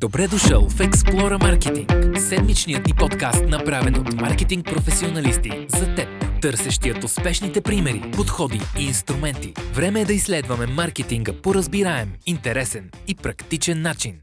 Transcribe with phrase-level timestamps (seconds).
[0.00, 6.08] Добре дошъл в Explora Marketing, седмичният ни подкаст, направен от маркетинг професионалисти за теб,
[6.42, 9.52] търсещият успешните примери, подходи и инструменти.
[9.74, 14.20] Време е да изследваме маркетинга по разбираем, интересен и практичен начин.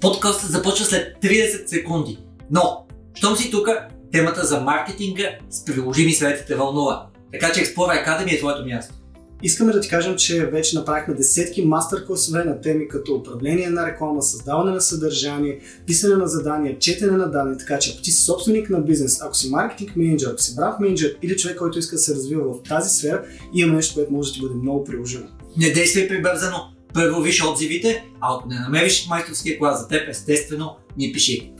[0.00, 2.18] Подкастът започва след 30 секунди.
[2.50, 3.68] Но, щом си тук,
[4.12, 7.06] темата за маркетинга с приложими съветите вълнува.
[7.32, 8.94] Така че Explora Academy е твоето място.
[9.42, 14.22] Искаме да ти кажем, че вече направихме десетки мастер-класове на теми като управление на реклама,
[14.22, 18.70] създаване на съдържание, писане на задания, четене на данни, така че ако ти си собственик
[18.70, 22.02] на бизнес, ако си маркетинг менеджер, ако си бранд менеджер или човек, който иска да
[22.02, 23.24] се развива в тази сфера,
[23.54, 25.26] има нещо, което може да ти бъде много приложимо.
[25.56, 26.56] Не действай прибързано,
[26.94, 31.52] първо виж отзивите, а ако не намериш майсторския клас за теб, естествено, ни пиши.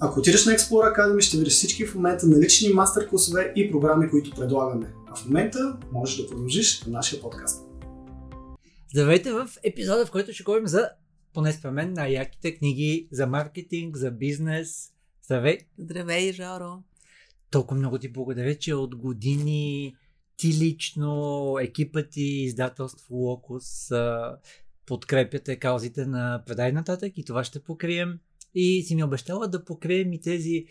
[0.00, 4.30] Ако отидеш на Explore Academy, ще видиш всички в момента налични мастер-класове и програми, които
[4.30, 4.86] предлагаме.
[5.10, 7.66] А в момента можеш да продължиш на нашия подкаст.
[8.90, 10.90] Здравейте в епизода, в който ще говорим за,
[11.34, 14.92] поне според мен, най-яките книги за маркетинг, за бизнес.
[15.22, 15.58] Здравей!
[15.78, 16.82] Здравей, Жоро!
[17.50, 19.96] Толкова много ти благодаря, че от години
[20.36, 23.90] ти лично, екипът ти, издателство Локус
[24.86, 28.18] подкрепяте каузите на Предай нататък и това ще покрием.
[28.54, 30.66] И си ми обещала да покрием и тези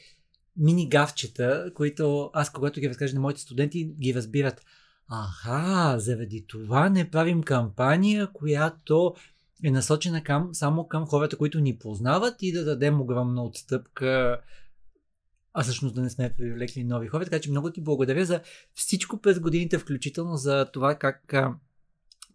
[0.60, 4.62] мини гавчета, които аз, когато ги разкажа на моите студенти, ги разбират.
[5.08, 9.16] Аха, заради това не правим кампания, която
[9.64, 14.42] е насочена към, само към хората, които ни познават и да дадем огромна отстъпка,
[15.54, 17.24] а всъщност да не сме привлекли нови хора.
[17.24, 18.42] Така че много ти благодаря за
[18.74, 21.34] всичко през годините, включително за това как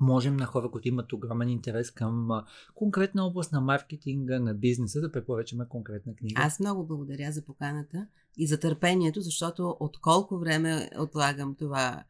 [0.01, 2.29] можем на хора, които имат огромен интерес към
[2.75, 6.43] конкретна област на маркетинга, на бизнеса, да препоръчаме конкретна книга.
[6.43, 12.05] Аз много благодаря за поканата и за търпението, защото от колко време отлагам това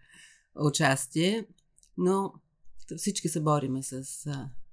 [0.57, 1.47] участие,
[1.99, 2.33] но
[2.97, 4.05] всички се бориме с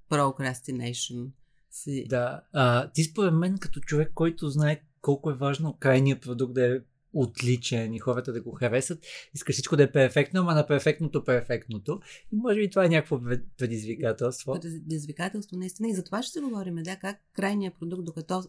[0.10, 1.32] procrastination.
[1.72, 2.06] Си.
[2.10, 6.76] Да, а, ти според мен като човек, който знае колко е важно крайният продукт да
[6.76, 6.80] е
[7.14, 9.04] отличен и хората да го харесат.
[9.34, 12.00] Искаш всичко да е перфектно, ама на перфектното перфектното.
[12.34, 13.20] И може би това е някакво
[13.58, 14.54] предизвикателство.
[14.54, 15.90] Предизвикателство, наистина.
[15.90, 18.44] И за това ще се говорим, да, как крайният продукт, докато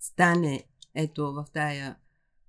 [0.00, 0.64] стане
[0.94, 1.96] ето в тая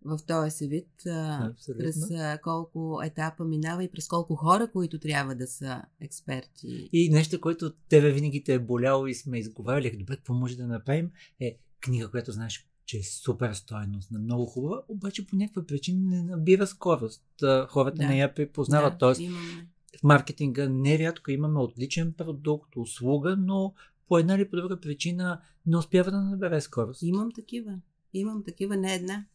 [0.06, 1.84] в този си вид, Абсолютно.
[1.84, 1.96] през
[2.44, 6.90] колко етапа минава и през колко хора, които трябва да са експерти.
[6.94, 10.68] И нещо, което тебе винаги те е боляло и сме изговаряли, добре, какво може да
[10.68, 15.66] направим, е книга, която знаеш че е супер стойност, на много хубава, обаче по някаква
[15.66, 17.24] причина не набира скорост.
[17.68, 18.08] Хората да.
[18.08, 18.94] не я припознават.
[18.94, 19.68] Да, Тоест, имаме.
[20.00, 23.74] в маркетинга нерядко имаме отличен продукт, услуга, но
[24.08, 27.02] по една или по друга причина не успява да набере скорост.
[27.02, 27.80] Имам такива.
[28.14, 29.26] Имам такива, не една.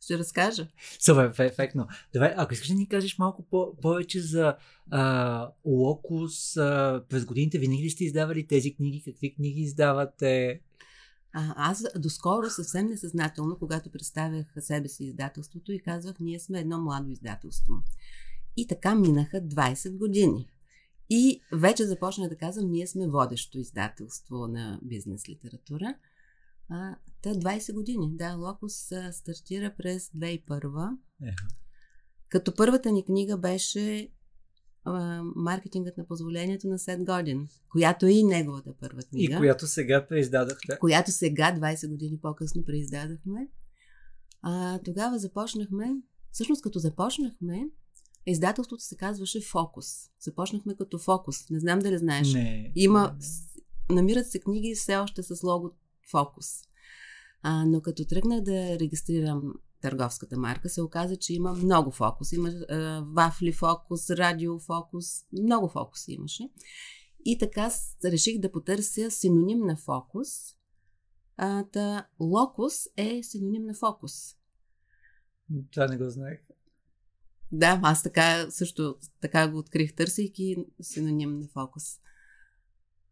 [0.00, 0.68] Ще разкажа.
[0.98, 1.86] Супер, перфектно.
[2.14, 4.56] Добре, ако искаш да ни кажеш малко по- повече за
[4.90, 9.02] а, Локус, а, през годините винаги ли сте издавали тези книги?
[9.04, 10.60] Какви книги издавате?
[11.36, 16.80] А, аз доскоро съвсем несъзнателно, когато представях себе си издателството и казвах, ние сме едно
[16.80, 17.74] младо издателство.
[18.56, 20.48] И така минаха 20 години.
[21.10, 25.94] И вече започнах да казвам, ние сме водещо издателство на бизнес литература.
[26.68, 28.16] А, та 20 години.
[28.16, 30.96] Да, Локус стартира през 2001.
[31.22, 31.34] Е.
[32.28, 34.08] Като първата ни книга беше
[35.36, 39.34] маркетингът на позволението на Сет Годин, която е и неговата първа книга.
[39.34, 40.78] И която сега преиздадохте.
[40.80, 43.48] Която сега, 20 години по-късно, преиздадохме.
[44.42, 45.94] А, тогава започнахме,
[46.32, 47.68] всъщност като започнахме,
[48.26, 49.86] издателството се казваше Фокус.
[50.20, 51.50] Започнахме като Фокус.
[51.50, 52.32] Не знам дали знаеш.
[52.32, 52.72] Не.
[52.74, 53.16] Има,
[53.90, 55.70] намират се книги все още с лого
[56.10, 56.46] Фокус.
[57.42, 62.32] А, но като тръгнах да регистрирам търговската марка, се оказа, че има много фокус.
[62.32, 66.50] Има е, вафли фокус, радио фокус, много фокуси имаше.
[67.24, 67.70] И така
[68.04, 70.28] реших да потърся синоним на фокус.
[71.36, 74.12] А, та локус е синоним на фокус.
[75.70, 76.40] Това не го знаех.
[77.52, 81.84] Да, аз така също така го открих, търсейки синоним на фокус.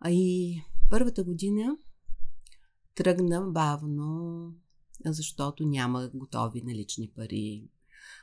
[0.00, 0.60] А и
[0.90, 1.76] първата година
[2.94, 4.54] тръгна бавно,
[5.06, 7.68] защото няма готови налични пари.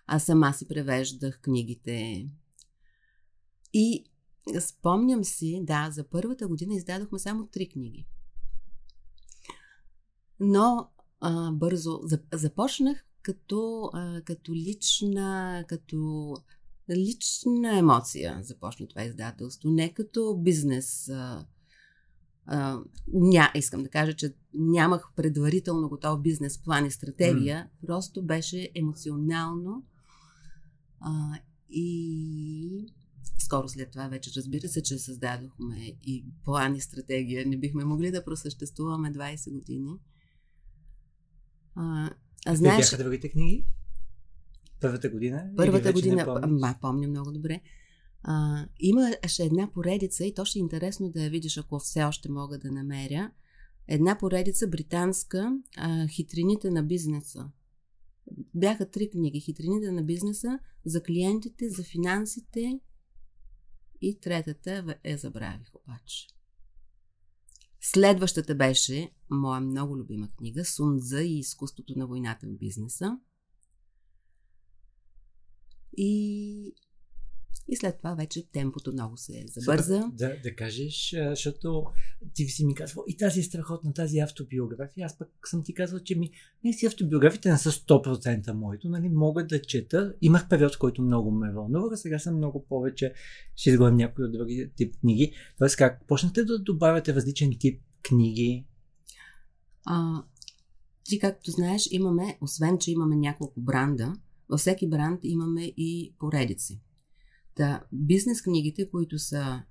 [0.07, 2.27] Аз сама си превеждах книгите.
[3.73, 4.05] И
[4.59, 8.07] спомням си, да, за първата година издадохме само три книги.
[10.39, 10.89] Но
[11.21, 11.99] а, бързо
[12.33, 16.33] започнах като, а, като лична, като
[16.89, 21.45] лична емоция започна това издателство, не като бизнес а,
[22.51, 22.79] а,
[23.13, 27.87] ня, искам да кажа, че нямах предварително готов бизнес план и стратегия, mm.
[27.87, 29.85] просто беше емоционално
[30.99, 32.93] а, и
[33.39, 37.47] скоро след това вече разбира се, че създадохме и план и стратегия.
[37.47, 39.99] Не бихме могли да просъществуваме 20 години.
[41.75, 42.09] А,
[42.45, 42.77] а знаеш...
[42.77, 43.65] бяха другите книги?
[44.81, 45.51] Първата година?
[45.57, 47.61] Първата година, ма, помня много добре.
[48.23, 52.31] А, имаше една поредица и то ще е интересно да я видиш, ако все още
[52.31, 53.31] мога да намеря.
[53.87, 57.51] Една поредица британска а, Хитрините на бизнеса.
[58.55, 59.39] Бяха три книги.
[59.39, 62.79] Хитрините на бизнеса за клиентите, за финансите
[64.01, 66.27] и третата е забравих обаче.
[67.81, 73.19] Следващата беше моя много любима книга Сунза и изкуството на войната в бизнеса.
[75.97, 76.73] И
[77.71, 80.09] и след това вече темпото много се забърза.
[80.13, 81.85] Да, да кажеш, защото
[82.33, 85.05] ти си ми казвал и тази е страхотна, тази автобиография.
[85.05, 86.31] Аз пък съм ти казвал, че ми
[86.63, 90.13] не си автобиографите не са 100% моето, нали, мога да чета.
[90.21, 93.13] Имах период, в който много ме вълнува, сега съм много повече,
[93.55, 95.33] ще изгледам някои от други тип книги.
[95.57, 98.65] Тоест как почнете да добавяте различен тип книги?
[99.85, 100.23] А,
[101.03, 104.13] ти както знаеш, имаме, освен че имаме няколко бранда,
[104.49, 106.81] във всеки бранд имаме и поредици.
[107.59, 109.63] Та, бизнес книгите, които са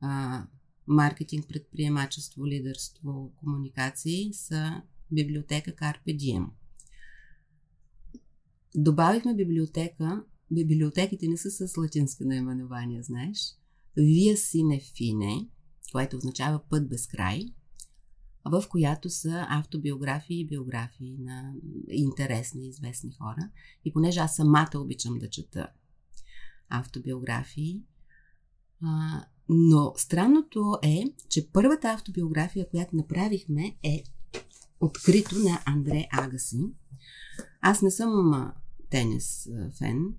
[0.00, 0.42] а,
[0.86, 6.46] маркетинг, предприемачество, лидерство, комуникации, са библиотека Carpe Diem.
[8.76, 10.24] Добавихме библиотека.
[10.50, 13.38] Библиотеките не са с латинско наименование, знаеш.
[13.98, 15.48] Via Sine Fine,
[15.92, 17.54] което означава път без край,
[18.44, 21.54] в която са автобиографии и биографии на
[21.88, 23.50] интересни, известни хора.
[23.84, 25.68] И понеже аз самата обичам да чета
[26.68, 27.82] автобиографии.
[28.82, 34.02] А, но странното е, че първата автобиография, която направихме е
[34.80, 36.60] открито на Андре Агаси.
[37.60, 38.32] Аз не съм
[38.90, 39.48] тенис
[39.78, 40.14] фен,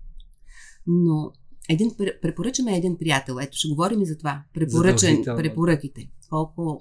[0.88, 1.31] но
[1.69, 1.91] един,
[2.21, 3.38] препоръчаме един приятел.
[3.41, 4.43] Ето, ще говорим и за това.
[4.53, 6.09] Препоръчен, препоръките.
[6.29, 6.79] Колко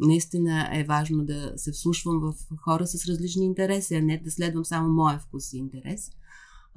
[0.00, 4.64] наистина е важно да се вслушвам в хора с различни интереси, а не да следвам
[4.64, 6.10] само моя вкус и интерес.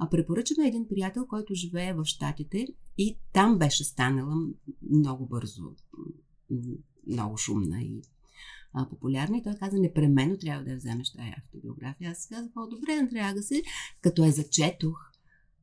[0.02, 2.66] А препоръчаме един приятел, който живее в Штатите
[2.98, 4.34] и там беше станала
[4.90, 5.62] много бързо,
[7.06, 8.02] много шумна и
[8.90, 9.38] популярна.
[9.38, 12.10] И той каза, непременно трябва да я вземеш тази автобиография.
[12.10, 13.62] Аз казах, по-добре, Андрея Гаси.
[14.00, 14.98] Като я зачетох,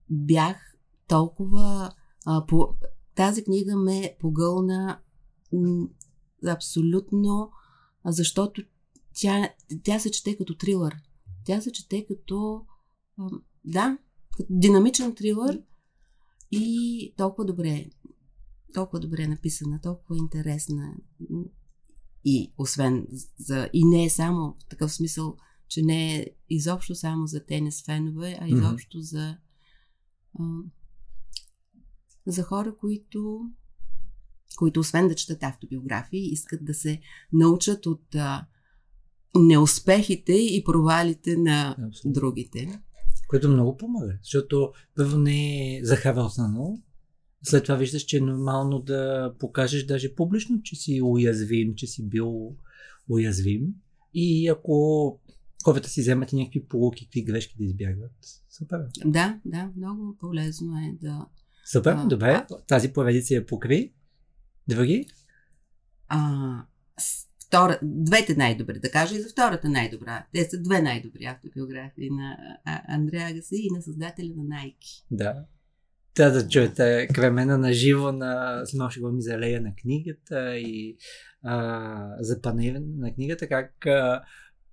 [0.10, 0.76] бях
[1.08, 1.92] толкова...
[2.26, 2.76] А, по...
[3.16, 5.00] Тази книга ме погълна
[6.48, 7.52] абсолютно,
[8.06, 8.64] защото
[9.14, 9.50] тя,
[9.84, 10.96] тя се чете като трилър.
[11.46, 12.66] Тя се чете като...
[13.66, 13.98] Да,
[14.50, 15.62] динамичен трилър
[16.52, 17.90] и толкова добре,
[18.74, 20.94] толкова добре написана, толкова интересна.
[22.26, 23.08] И освен
[23.38, 23.70] за...
[23.74, 25.38] И не е само в такъв смисъл,
[25.68, 29.12] че не е изобщо само за тенис фенове, а изобщо mm-hmm.
[29.12, 29.38] за
[30.40, 30.44] а,
[32.28, 33.50] за хора, които
[34.58, 37.02] които освен да четат автобиографии, искат да се
[37.34, 38.46] научат от а,
[39.36, 42.12] неуспехите и провалите на Абсолютно.
[42.12, 42.82] другите.
[43.30, 46.82] Което много помага, защото първо не е захаросано,
[47.44, 52.10] след това виждаш, че е нормално да покажеш даже публично, че си уязвим, че си
[52.10, 52.56] бил
[53.10, 53.74] уязвим.
[54.14, 55.20] И ако
[55.64, 58.12] хората си вземат и някакви полуки, какви грешки да избягват,
[58.50, 58.80] супер.
[59.06, 61.26] Да, да, много полезно е да...
[61.72, 62.32] Супер, а, добре.
[62.32, 62.48] А...
[62.68, 63.94] Тази поредица я покри.
[64.68, 65.08] Други?
[66.08, 66.62] А,
[67.50, 70.26] втора, двете най-добри, да кажа и за втората най-добра.
[70.34, 72.38] Те са две най-добри автобиографии на
[72.88, 75.04] Андреа Гаси и на създателя на Nike.
[75.12, 75.46] Да.
[76.14, 80.98] Трябва да чуете Кремена на живо на Смоши ми за лея на книгата и
[81.44, 84.24] а, за панер на книгата, как а,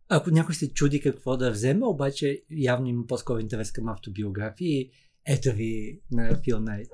[0.09, 4.91] ако някой се чуди какво да вземе, обаче явно има по-скоро интерес към автобиографии,
[5.27, 6.91] ето ви на Фил Найт.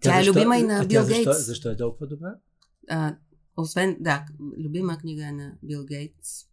[0.00, 1.24] Тя, Тя е любима и на Бил Гейтс.
[1.24, 2.34] Защо, защо е толкова добра?
[2.88, 3.16] А,
[3.58, 4.26] освен, да,
[4.58, 6.46] любима книга е на Бил Гейтс.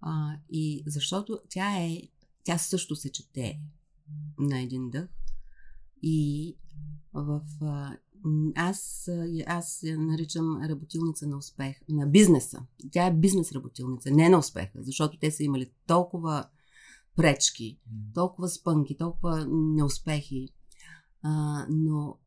[0.00, 2.02] А, и защото тя е,
[2.44, 3.60] тя също се чете
[4.38, 5.08] на един дъх.
[6.02, 6.56] И
[7.12, 7.42] в
[8.54, 9.08] аз,
[9.46, 12.62] аз я наричам работилница на успех, на бизнеса.
[12.92, 16.48] Тя е бизнес работилница, не на успеха, защото те са имали толкова
[17.16, 17.78] пречки,
[18.14, 20.48] толкова спънки, толкова неуспехи.
[21.22, 22.18] А, но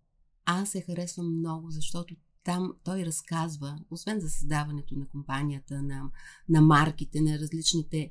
[0.45, 6.09] аз се харесвам много, защото там той разказва, освен за създаването на компанията, на,
[6.49, 8.09] на марките, на различните,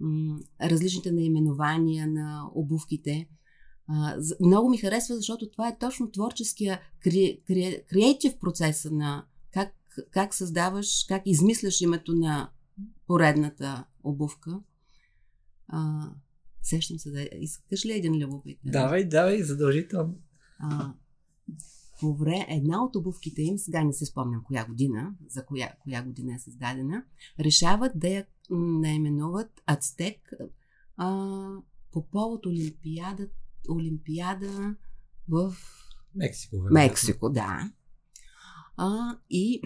[0.00, 3.28] м- различните наименования на обувките,
[3.88, 9.74] а, много ми харесва, защото това е точно творческия кре, кре, креатив процеса на как,
[10.10, 12.50] как създаваш, как измисляш името на
[13.06, 14.60] поредната обувка.
[15.68, 16.10] А,
[16.62, 18.72] сещам се да искаш ли един любопитен?
[18.72, 20.14] Давай, давай, задължително.
[20.58, 20.94] А,
[22.02, 26.02] по време, една от обувките им, сега не се спомням коя година, за коя, коя
[26.02, 27.04] година е създадена,
[27.40, 30.30] решават да я наименуват Ацтек
[30.96, 31.46] а,
[31.92, 33.28] по повод Олимпиада,
[33.70, 34.76] Олимпиада
[35.28, 35.54] в
[36.14, 36.56] Мексико.
[36.56, 36.74] вероятно.
[36.74, 37.72] Мексико, да.
[38.76, 39.60] А, и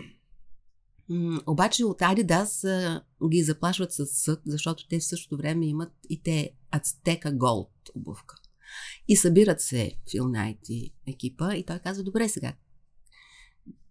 [1.08, 5.92] м- обаче от Adidas а, ги заплашват с съд, защото те в същото време имат
[6.08, 8.36] и те Ацтека Голд обувка.
[9.08, 12.52] И събират се Фил Найт и екипа и той казва, добре сега,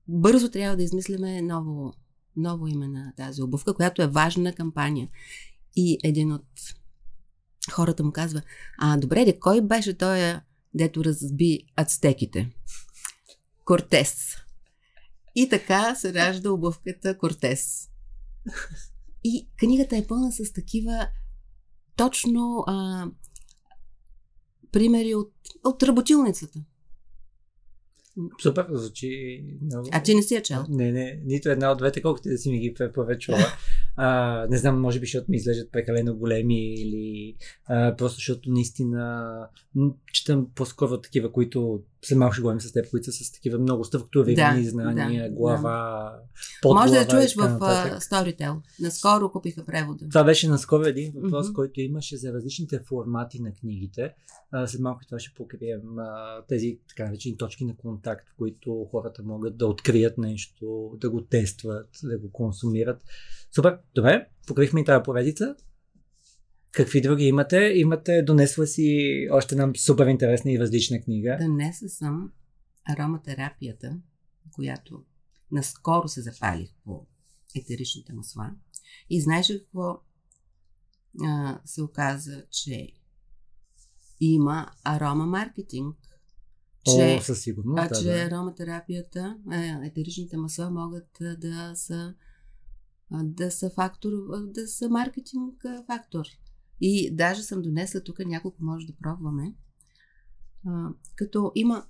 [0.08, 1.94] бързо трябва да измислиме ново,
[2.36, 5.10] ново име на тази обувка, която е важна кампания.
[5.76, 6.46] И един от
[7.72, 8.42] хората му казва,
[8.80, 10.40] а добре, де, кой беше той,
[10.74, 12.52] дето разби ацтеките?
[13.66, 14.36] Кортес.
[15.36, 17.90] И така се ражда обувката Кортес.
[19.24, 21.08] И книгата е пълна с такива
[21.96, 23.08] точно а,
[24.76, 25.32] примери от,
[25.64, 26.60] от работилницата.
[28.42, 29.90] Супер, звучи много.
[29.92, 30.66] А ти не си я чел?
[30.70, 33.40] Не, не, нито една от двете, колкото да си ми ги препоръчвала.
[33.98, 39.36] А, не знам, може би, защото ми изглеждат прекалено големи или а, просто защото наистина
[40.14, 43.84] четам по-скоро такива, които след малко ще говорим с теб, които са с такива много
[43.84, 46.20] структурирани Да, знания, да, глава,
[46.66, 48.56] Може да я подглава чуеш в а, Storytel.
[48.80, 50.10] Наскоро купиха превода.
[50.10, 51.54] Това беше наскоро един въпрос, Мгм.
[51.54, 54.14] който имаше за различните формати на книгите.
[54.52, 58.88] А, след малко това ще покрием а, тези така наречени точки на контакт, в които
[58.92, 63.04] хората могат да открият нещо, да го тестват, да го консумират.
[63.56, 65.56] Супер, добре, покрихме и тази поредица.
[66.76, 67.72] Какви други имате?
[67.76, 71.38] Имате, донесла си още една супер интересна и различна книга.
[71.42, 72.32] Днеса съм
[72.90, 73.98] ароматерапията,
[74.52, 75.04] която
[75.52, 77.08] наскоро се запалих по
[77.56, 78.52] етеричните масла.
[79.10, 80.00] И знаеш ли какво
[81.24, 82.92] а, се оказа, че
[84.20, 85.96] има арома маркетинг,
[86.86, 87.80] че, О, със сигурност.
[87.80, 88.22] а, да, че да.
[88.22, 89.38] ароматерапията,
[89.86, 92.14] етеричните масла могат да са
[93.24, 94.12] да са фактор,
[94.46, 96.26] да са маркетинг фактор.
[96.82, 99.54] И даже съм донесла тук няколко може да пробваме.
[100.68, 101.86] А, като има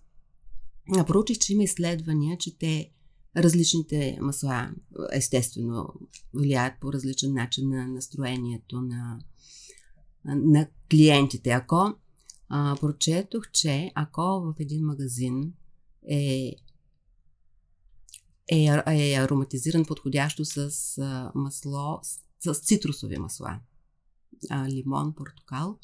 [1.07, 2.91] проучих, че има изследвания, че те
[3.37, 4.71] различните масла
[5.11, 5.93] естествено
[6.33, 9.19] влияят по различен начин на настроението на,
[10.25, 11.49] на клиентите.
[11.49, 11.93] Ако
[12.49, 15.53] а, прочетох, че ако в един магазин
[16.09, 16.55] е,
[18.51, 20.57] е, е ароматизиран подходящо с
[20.97, 21.99] а, масло,
[22.39, 23.59] с, с цитрусови масла,
[24.49, 25.77] а, лимон, портокал,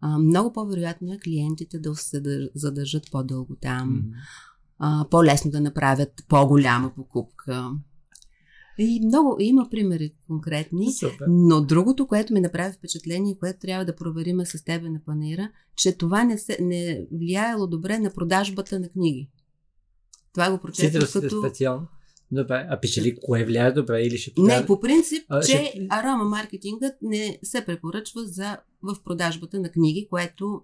[0.00, 4.04] а, много по-вероятно е клиентите да се дър- задържат по-дълго там,
[4.78, 7.70] а, по-лесно да направят по-голяма покупка.
[8.78, 10.92] И много има примери конкретни.
[10.92, 11.26] Супер.
[11.28, 15.96] Но другото, което ми направи впечатление, което трябва да проверим с тебе на панера, че
[15.96, 19.30] това не, се, не влияело добре на продажбата на книги.
[20.32, 21.40] Това го прочетох като...
[21.40, 21.86] специално.
[22.34, 24.60] Добре, а пише ли кое влияе добре или ще покажа?
[24.60, 29.68] Не, по принцип, А, че ще- арома маркетингът не се препоръчва за, в продажбата на
[29.68, 30.62] книги, което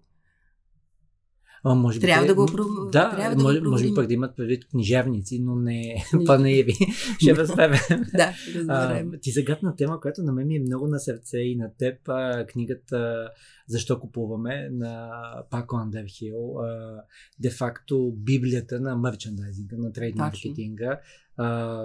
[1.65, 4.07] А, може Трябва да го м, про- Да, трябва да го може, може би пък
[4.07, 6.73] да имат предвид книжевници, но не панаири.
[7.19, 7.81] Ще разберем.
[8.15, 8.35] да,
[8.69, 9.12] А, разберем.
[9.23, 12.09] ти загадна тема, която на мен ми е много на сърце и на теб.
[12.09, 13.29] А, книгата
[13.69, 15.11] Защо купуваме на
[15.50, 16.55] Пако Андерхил.
[17.39, 20.31] Де-факто библията на мерчендайзинга, на трейд Точно.
[21.41, 21.85] А,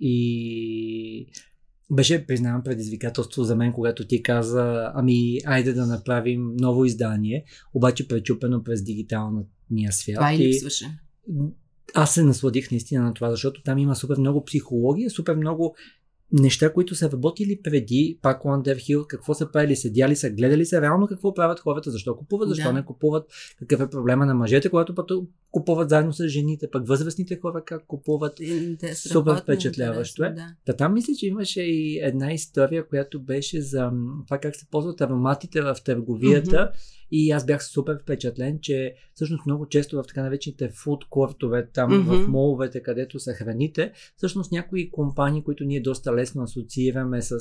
[0.00, 1.26] и
[1.90, 7.44] беше, признавам, предизвикателство за мен, когато ти каза, ами, айде да направим ново издание,
[7.74, 10.16] обаче пречупено през дигиталния свят.
[10.16, 10.98] Това И- липсваше.
[11.94, 15.76] аз се насладих наистина на това, защото там има супер много психология, супер много
[16.32, 21.06] неща, които са работили преди пак Underhill, какво са правили, седяли са, гледали са реално
[21.06, 22.72] какво правят хората, защо купуват, защо Да.
[22.72, 23.26] не купуват,
[23.58, 27.86] какъв е проблема на мъжете, когато пъту, купуват заедно с жените, пък възрастните хора как
[27.86, 28.34] купуват.
[28.80, 30.30] Те- Супер впечатляващо е.
[30.30, 30.46] Да.
[30.64, 33.90] Та там мисля, че имаше и една история, която беше за
[34.26, 36.70] това как се ползват ароматите в търговията.
[37.14, 42.00] И аз бях супер впечатлен, че всъщност много често в така наречените фуд кортове, там
[42.00, 42.12] Мгм.
[42.12, 47.38] в моловете, където са храните, всъщност някои компании, които ние доста лесно асоциираме с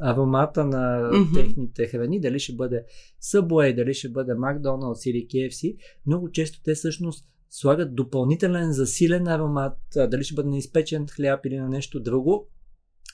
[0.00, 1.34] аромата на Мгм.
[1.34, 2.84] техните храни, дали ще бъде
[3.22, 5.76] Subway, дали ще бъде McDonald's или KFC,
[6.06, 11.56] много често те всъщност слагат допълнителен засилен аромат, дали ще бъде на изпечен хляб или
[11.56, 12.48] на нещо друго,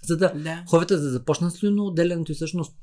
[0.04, 0.64] за да Да.
[0.68, 2.76] хората да започнат слюноотделянето и всъщност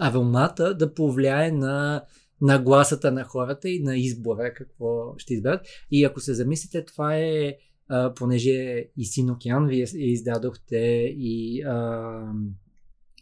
[0.00, 2.02] аромата да повлияе на
[2.42, 5.66] нагласата на хората и на избора какво ще изберат.
[5.90, 7.56] И ако се замислите, това е
[7.88, 10.76] а, понеже и Син океан вие издадохте
[11.16, 12.10] и, а,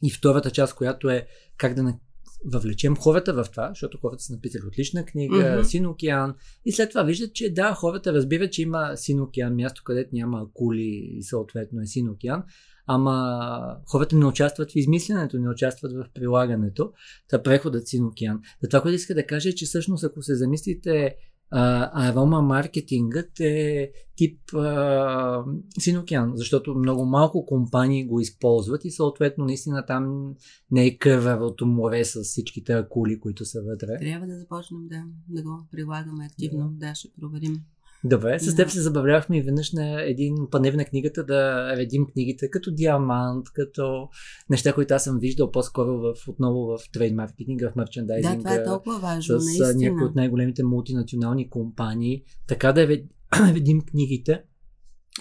[0.02, 1.98] и втората част, която е как да на-
[2.44, 5.62] въвлечем хората в това, защото хората са написали отлична книга, mm-hmm.
[5.62, 6.34] Син океан,
[6.64, 10.42] и след това виждат, че да, хората разбират, че има Син океан, място, където няма
[10.42, 12.42] акули и съответно е Син океан,
[12.86, 16.92] ама хората не участват в измисленето, не участват в прилагането.
[17.28, 18.40] Та преходът Син океан.
[18.62, 21.16] Да, това, което иска да кажа е, че всъщност ако се замислите
[21.50, 25.44] а, арома маркетингът е тип а,
[25.78, 30.34] Син океан, защото много малко компании го използват и съответно наистина там
[30.70, 33.98] не е кървавото море с всичките акули, които са вътре.
[33.98, 36.70] Трябва да започнем да, да го прилагаме активно.
[36.72, 37.56] Да, ще проверим.
[38.04, 42.50] Добре, с теб се забавлявахме и веднъж на един панев на книгата да редим книгите
[42.50, 44.08] като диамант, като
[44.50, 48.36] неща, които аз съм виждал по-скоро в, отново в трейд маркетинга, в мерчендайзинга.
[48.36, 49.74] Да, това е толкова важно, с наистина.
[49.74, 52.22] някои от най-големите мултинационални компании.
[52.48, 53.08] Така да ред-
[53.54, 54.42] редим книгите.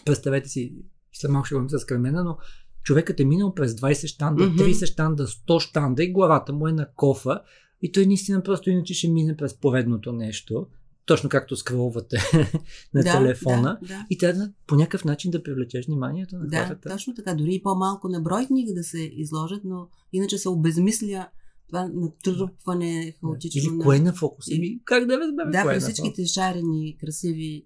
[0.06, 0.76] Представете си,
[1.14, 2.38] след малко ще говорим с Кремена, но
[2.84, 4.56] човекът е минал през 20 щанда, Мгм.
[4.56, 7.42] 30 щанда, 100 щанда и главата му е на кофа
[7.82, 10.68] и той наистина просто иначе ще мине през поредното нещо,
[11.06, 12.18] точно както скролвате
[12.94, 13.78] на да, телефона.
[13.82, 14.06] Да, да.
[14.10, 16.90] И трябва да, по някакъв начин да привлечеш вниманието на Да, хората.
[16.90, 17.34] точно така.
[17.34, 21.28] Дори и по-малко на брой книги да се изложат, но иначе се обезмисля
[21.68, 23.62] това натрупване хаотично.
[23.62, 24.48] Или на- кое е на фокус?
[24.48, 27.66] Или- как да разберем Да, е при всичките шарени, красиви.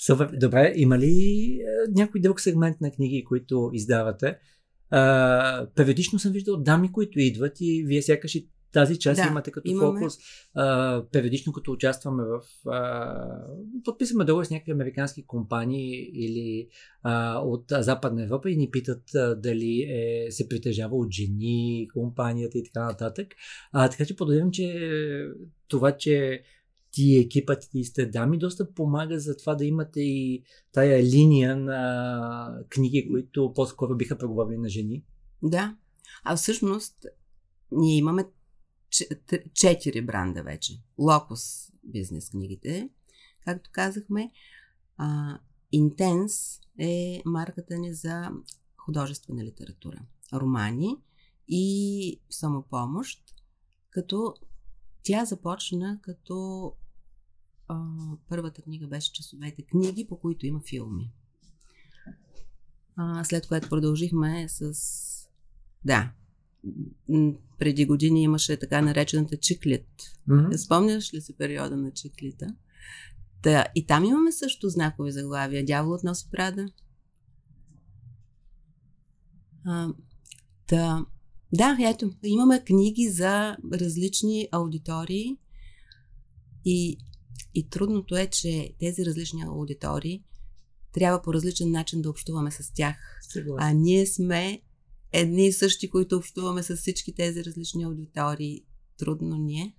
[0.00, 0.30] Супер.
[0.34, 1.10] Добре, има ли
[1.52, 4.38] е, някой друг сегмент на книги, които издавате?
[4.90, 9.50] А, периодично съм виждал дами, които идват и вие сякаш и тази част Да, имате
[9.50, 10.00] като имаме.
[10.00, 10.18] фокус.
[10.54, 12.40] А, периодично като участваме в...
[12.70, 13.46] А,
[13.84, 16.68] подписваме договор с някакви американски компании или
[17.02, 22.58] а, от Западна Европа и ни питат а, дали е, се притежава от жени, компанията
[22.58, 23.28] и така нататък.
[23.72, 24.78] А, така че подозирам, че
[25.68, 26.42] това, че
[26.90, 30.42] ти екипът ти сте дами, доста помага за това да имате и
[30.72, 35.04] тая линия на книги, които по-скоро биха преговорили на жени.
[35.42, 35.76] Да.
[36.24, 37.06] А всъщност
[37.72, 38.24] ние имаме
[39.54, 40.82] четири бранда вече.
[40.98, 42.90] Локус бизнес книгите,
[43.44, 44.32] както казахме.
[45.74, 48.30] Intense е марката ни за
[48.76, 50.02] художествена литература.
[50.32, 50.96] Романи
[51.48, 53.34] и самопомощ,
[53.90, 54.34] като
[55.02, 56.72] тя започна като
[57.68, 57.84] а,
[58.28, 61.12] първата книга беше часовете книги, по които има филми.
[62.96, 64.72] А, след което продължихме с...
[65.84, 66.12] Да.
[67.58, 69.86] Преди години имаше така наречената чиклит.
[70.28, 70.56] Mm-hmm.
[70.56, 72.46] Спомняш ли си периода на чиклита?
[73.42, 75.64] Да, и там имаме също знакови заглавия.
[75.64, 76.68] Дяволът носи прада.
[79.64, 79.88] А,
[80.68, 81.06] да,
[81.52, 85.36] да, ето, имаме книги за различни аудитории
[86.64, 86.98] и,
[87.54, 90.24] и трудното е, че тези различни аудитории
[90.92, 92.96] трябва по различен начин да общуваме с тях.
[93.58, 94.62] А ние сме
[95.12, 98.64] едни и същи, които общуваме с всички тези различни аудитории.
[98.98, 99.74] Трудно ни е.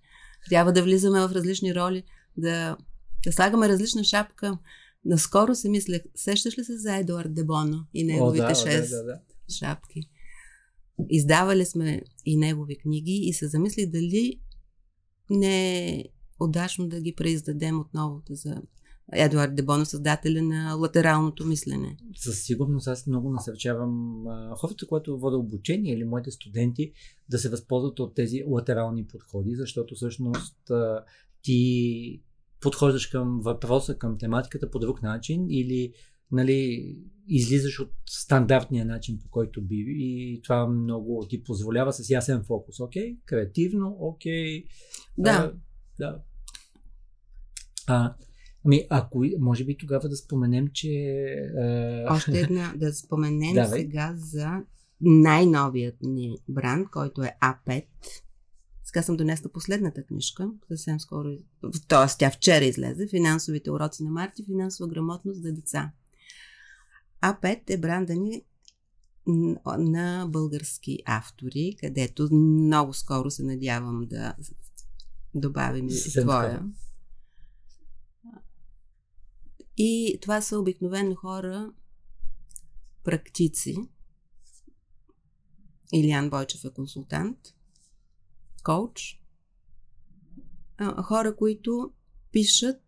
[0.50, 2.04] Трябва да влизаме в различни роли,
[2.38, 2.78] да,
[3.26, 4.58] да слагаме различна шапка.
[5.06, 8.98] Наскоро се мислех, сещаш ли се за Едуард Дебоно и неговите О, да, шест да,
[8.98, 9.20] да, да.
[9.54, 10.10] шапки?
[11.10, 14.40] Издавали сме и негови книги и се замислих дали
[15.30, 16.06] не е
[16.40, 18.62] удачно да ги преиздадем отново за
[19.14, 21.98] Едуард Дебоно, създателя на латералното мислене.
[22.16, 24.24] Със сигурност аз много насърчавам
[24.58, 26.92] хората, които водят обучение или моите студенти
[27.30, 30.72] да се възползват от тези латерални подходи, защото всъщност
[31.42, 32.22] ти
[32.62, 35.94] подхождаш към въпроса, към тематиката по друг начин или
[36.32, 36.96] нали,
[37.28, 42.80] излизаш от стандартния начин, по който би и това много ти позволява с ясен фокус.
[42.80, 44.64] Окей, креативно, окей.
[45.18, 45.32] Да.
[45.32, 45.54] А,
[46.00, 46.22] да.
[47.88, 48.16] А,
[48.68, 51.24] ами, ако може би тогава да споменем, че...
[51.58, 52.14] А...
[52.14, 53.80] Още една да споменем Давай.
[53.80, 54.64] сега за
[55.02, 57.86] най-новият ни бранд, който е А5.
[58.84, 61.30] Сега съм донесла последната книжка, съвсем скоро,
[61.88, 62.18] т.е.
[62.20, 65.92] тя вчера излезе, Финансовите уроци на Марти, финансова грамотност за деца.
[67.24, 68.44] А5 е бранда ни
[69.78, 74.36] на български автори, където много скоро се надявам да
[75.36, 76.64] добавим и твоя.
[79.78, 81.72] И това са обикновено хора,
[83.04, 83.76] практици.
[85.94, 87.38] Илиан Бойчев е консултант,
[88.64, 89.22] коуч.
[91.04, 91.92] Хора, които
[92.32, 92.82] пишат,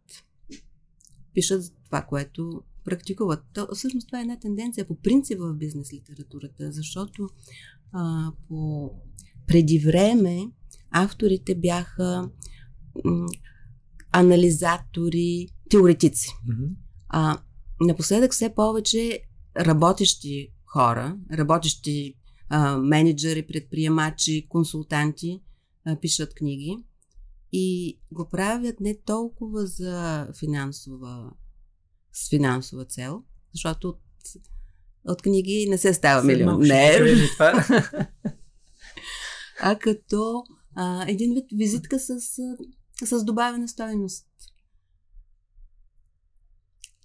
[1.33, 3.43] пишат за това, което практикуват.
[3.53, 7.29] То, всъщност това е една тенденция по принцип в бизнес литературата, защото
[7.91, 8.91] а, по
[9.47, 10.51] преди време
[10.91, 12.29] авторите бяха
[13.05, 13.27] м,
[14.11, 16.29] анализатори, теоретици.
[16.47, 16.65] Мгм.
[17.09, 17.37] А,
[17.81, 19.19] напоследък все повече
[19.57, 22.15] работещи хора, работещи
[22.49, 25.41] а, менеджери, предприемачи, консултанти
[25.85, 26.77] а, пишат книги
[27.51, 31.31] и го правят не толкова за финансова,
[32.13, 34.01] с финансова цел, защото от,
[35.05, 37.17] от книги не се става милионер,
[39.61, 40.43] а като
[40.75, 42.19] а, един вид визитка с,
[43.05, 44.25] с добавена стоеност.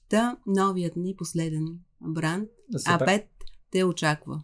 [0.09, 3.25] Та, новият ни последен бранд, А5,
[3.71, 4.43] те очаква.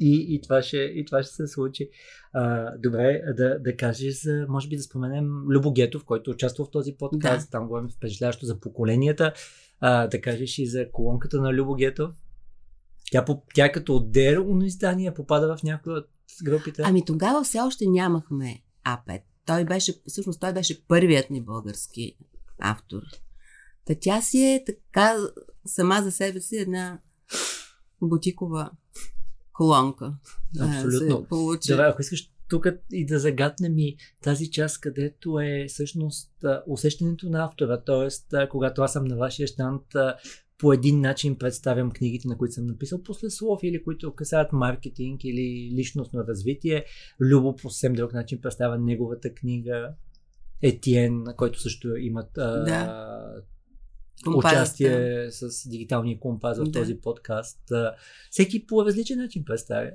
[0.00, 1.90] И, и, това ще, и това ще се случи.
[2.32, 6.70] А, добре, да, да кажеш, за, може би да споменем Любо Гетов, който участва в
[6.70, 7.46] този подкаст.
[7.46, 7.50] Да.
[7.50, 9.32] Там говорим впечатляващо за поколенията.
[9.80, 12.14] А, да кажеш и за колонката на Любо Гетов.
[13.12, 16.08] Тя, тя като отделно издание попада в някои от
[16.44, 16.82] групите.
[16.84, 19.20] Ами тогава все още нямахме А5.
[19.46, 22.16] Той беше, всъщност той беше първият ни български
[22.58, 23.02] автор.
[23.84, 25.16] Та тя си е така
[25.66, 27.00] сама за себе си една
[28.02, 28.70] бутикова
[29.52, 30.14] колонка.
[30.60, 31.24] Абсолютно.
[31.28, 31.72] Получи.
[31.72, 36.30] Добре, ако искаш тук и да загаднем и тази част, където е всъщност
[36.66, 38.48] усещането на автора, т.е.
[38.48, 39.82] когато аз съм на вашия щанд,
[40.58, 45.20] по един начин представям книгите, на които съм написал после слов или които касаят маркетинг
[45.24, 46.84] или личностно развитие.
[47.20, 49.94] Любо по съвсем друг начин представя неговата книга.
[50.62, 53.42] Етиен, който също имат да.
[54.24, 54.60] Компазата.
[54.60, 56.72] участие с дигиталния компаз в да.
[56.72, 57.72] този подкаст.
[58.30, 59.90] Всеки по различен начин представя.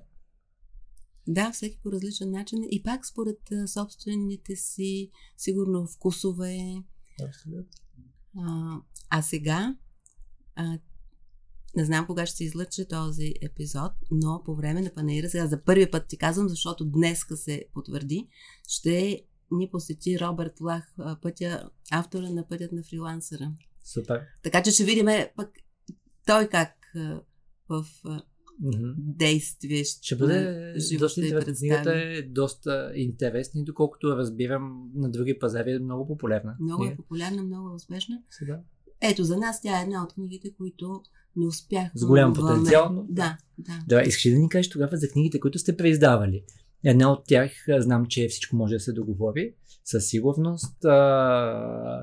[1.28, 6.84] Да, всеки по различен начин и пак според собствените си, сигурно, вкусове.
[7.28, 7.72] Абсолютно.
[8.38, 8.78] А,
[9.10, 9.76] а сега,
[10.56, 10.80] а,
[11.76, 15.64] не знам кога ще се излъчи този епизод, но по време на панера, сега за
[15.64, 18.28] първи път ти казвам, защото днеска се потвърди,
[18.68, 23.52] ще ни посети Робърт Лах, пътя, автора на Пътят на фрилансера.
[23.94, 24.22] Супер.
[24.44, 25.50] Така че ще видим пък
[26.26, 26.72] той как
[27.70, 27.86] в
[28.64, 28.94] mm-hmm.
[28.98, 31.54] действие ще, ще бъде доста интересна.
[31.56, 36.56] Книгата е доста интересна и доколкото разбирам на други пазари е много популярна.
[36.60, 38.22] Много е популярна, много е успешна.
[38.30, 38.62] Сега.
[39.02, 41.02] Ето, за нас тя е една от книгите, които
[41.36, 41.92] не успях.
[41.96, 42.90] С голям потенциал.
[42.94, 43.06] Но...
[43.10, 43.84] Да, да.
[43.88, 46.44] Да, искаш да ни кажеш тогава за книгите, които сте преиздавали?
[46.84, 49.54] Една от тях, знам, че всичко може да се договори
[49.86, 50.86] със сигурност.
[50.86, 52.02] А,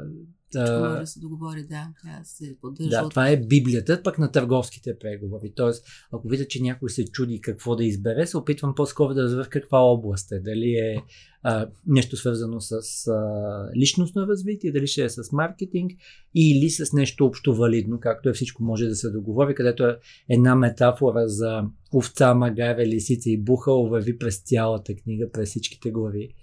[0.52, 1.88] да, може да се договори, да.
[2.02, 2.90] Тя се поддържа.
[2.90, 3.10] Да, от...
[3.10, 5.52] това е Библията, пък на търговските преговори.
[5.56, 9.44] Тоест, ако видя, че някой се чуди какво да избере, се опитвам по-скоро да разбера
[9.44, 10.40] в каква област е.
[10.40, 11.02] Дали е
[11.42, 12.72] а, нещо свързано с
[13.06, 15.92] а, личностно развитие, дали ще е с маркетинг
[16.34, 20.54] или с нещо общо валидно, както е всичко може да се договори, където е една
[20.54, 21.62] метафора за
[21.94, 26.34] овца, магара, лисица и буха върви през цялата книга, през всичките глави.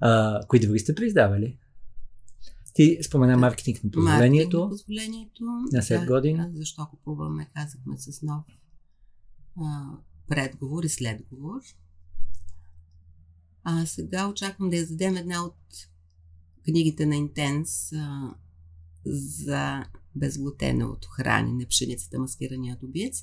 [0.00, 1.58] А, кои други сте приздавали?
[2.78, 4.58] Ти спомена маркетинг на позволението.
[4.58, 5.44] Маркетинг на позволението.
[5.72, 6.44] На 7 да, години.
[6.54, 8.44] Защо купуваме, казахме с нов
[9.60, 9.86] а,
[10.28, 11.60] предговор и следговор.
[13.64, 15.56] А сега очаквам да издадем една от
[16.64, 18.34] книгите на Интенс а,
[19.06, 19.84] за
[20.16, 23.22] безглутеновото хранене, пшеницата, маскираният убиец.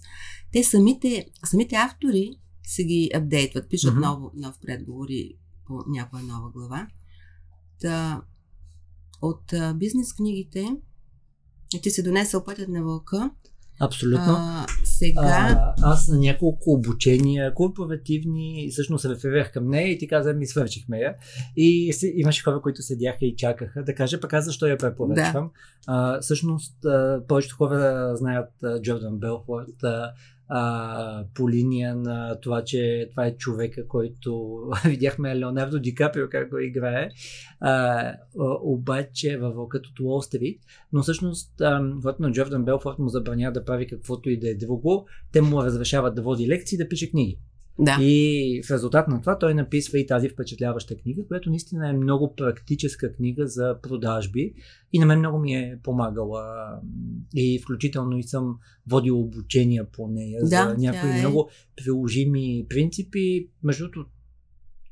[0.52, 4.02] Те самите, самите автори се ги апдейтват, пишат mm-hmm.
[4.02, 5.34] ново, нов предговори
[5.66, 6.88] по някоя нова глава.
[7.82, 8.22] Та,
[9.22, 10.68] от а, бизнес книгите
[11.82, 13.32] ти се донесъл пътят на вълка.
[13.80, 14.36] Абсолютно.
[14.38, 15.22] А, сега.
[15.22, 21.00] А, аз на няколко обучения, корпоративни, всъщност реферирах към нея и ти каза, ми свършихме
[21.00, 21.16] я.
[21.56, 25.44] И си, имаше хора, които седяха и чакаха да кажа пък аз защо я препоръчвам.
[25.44, 25.52] Да.
[25.88, 28.52] А, всъщност, а, повечето хора знаят
[28.82, 30.12] Джордан Белфорд а,
[31.34, 36.60] по линия на това, че това е човека, който видяхме Леонардо Ди Каприо как го
[36.60, 37.10] играе,
[37.60, 38.14] а,
[38.64, 40.62] обаче във вълкът от Уолл Стрит,
[40.94, 41.52] но всъщност,
[41.96, 45.64] когато на Джордан Белфорд му забранява да прави каквото и да е друго, те му
[45.64, 47.40] разрешават да води лекции и да пише книги.
[47.80, 47.98] Да.
[48.02, 52.36] И в резултат на това той написва и тази впечатляваща книга, която наистина е много
[52.36, 54.54] практическа книга за продажби
[54.94, 56.44] и на мен много ми е помагала
[57.36, 58.58] и включително и съм
[58.88, 61.20] водил обучения по нея да, за някои е.
[61.20, 63.50] много приложими принципи.
[63.64, 64.10] Между другото,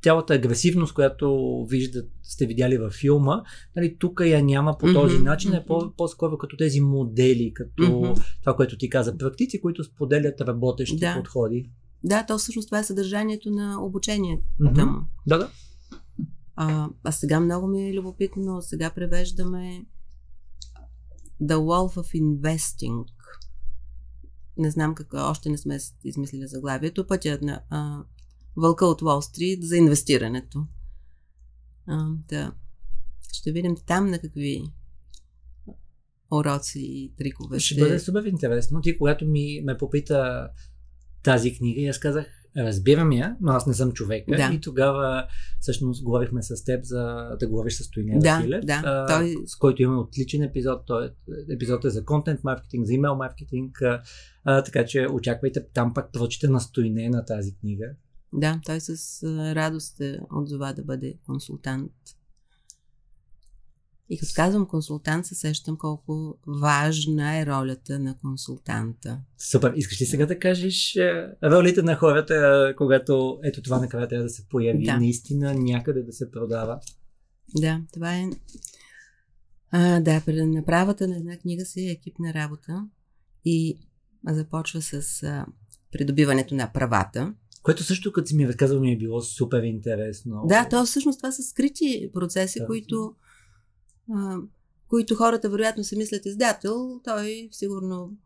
[0.04, 3.44] цялата агресивност, която виждат, сте видяли във филма,
[3.76, 7.84] нали, тук я няма по този mm-hmm, начин, е по- по-скоро като тези модели, като
[7.84, 8.40] mm-hmm.
[8.42, 11.16] това, което ти каза, практици, които споделят работещи да.
[11.18, 11.70] подходи.
[12.04, 15.04] Да, то всъщност това е съдържанието на обучението mm-hmm.
[15.28, 15.50] Да, да.
[16.56, 19.86] А, а сега много ми е любопитно, сега превеждаме
[21.42, 23.06] The Wolf of Investing.
[24.58, 27.08] Не знам какво, още не сме измислили заглавието.
[27.08, 28.04] Пътят на а,
[28.58, 30.66] Вълка от Уолл Стрит за инвестирането.
[31.88, 32.54] А, да.
[33.34, 34.64] Ще видим там на какви
[36.32, 37.60] уроци и трикове.
[37.60, 38.82] Ще, ще бъде супер интересно.
[38.82, 40.50] Ти, когато ми ме попита
[41.24, 42.26] тази книга и аз казах,
[42.58, 44.32] разбирам я, но аз не съм човека.
[44.38, 44.52] Да.
[44.54, 45.28] И тогава
[45.60, 48.82] всъщност говорихме с теб за да говориш с Стоиня Да, Василев, да.
[48.86, 50.82] а, Той- с който имаме отличен епизод.
[50.86, 51.10] Той е,
[51.54, 53.82] епизод е за контент маркетинг, за имейл маркетинг,
[54.44, 57.86] а, така че очаквайте там пак прочите на Стоине на тази книга.
[58.34, 59.24] Да, той с
[59.56, 61.92] радост се отзова да бъде консултант.
[64.10, 69.20] И като казвам консултант, се сещам колко важна е ролята на консултанта.
[69.38, 69.74] Супер.
[69.76, 72.36] Искаш ли сега да кажеш е, ролите на хората,
[72.70, 74.98] е, когато ето това накрая трябва да се появи Да.
[74.98, 76.80] наистина някъде да се продава?
[77.62, 78.30] Да, това е.
[79.72, 82.88] А, да, при направата на една книга си е екипна работа
[83.46, 83.80] и
[84.28, 85.46] започва с а,
[85.92, 87.34] придобиването на правата.
[87.64, 90.44] Което също, като си ми разказал, ми е било супер интересно.
[90.46, 92.66] Да, то всъщност това са скрити процеси, Да.
[92.66, 93.16] които,
[94.12, 94.38] а,
[94.88, 98.18] които хората вероятно се мислят издател, той сигурно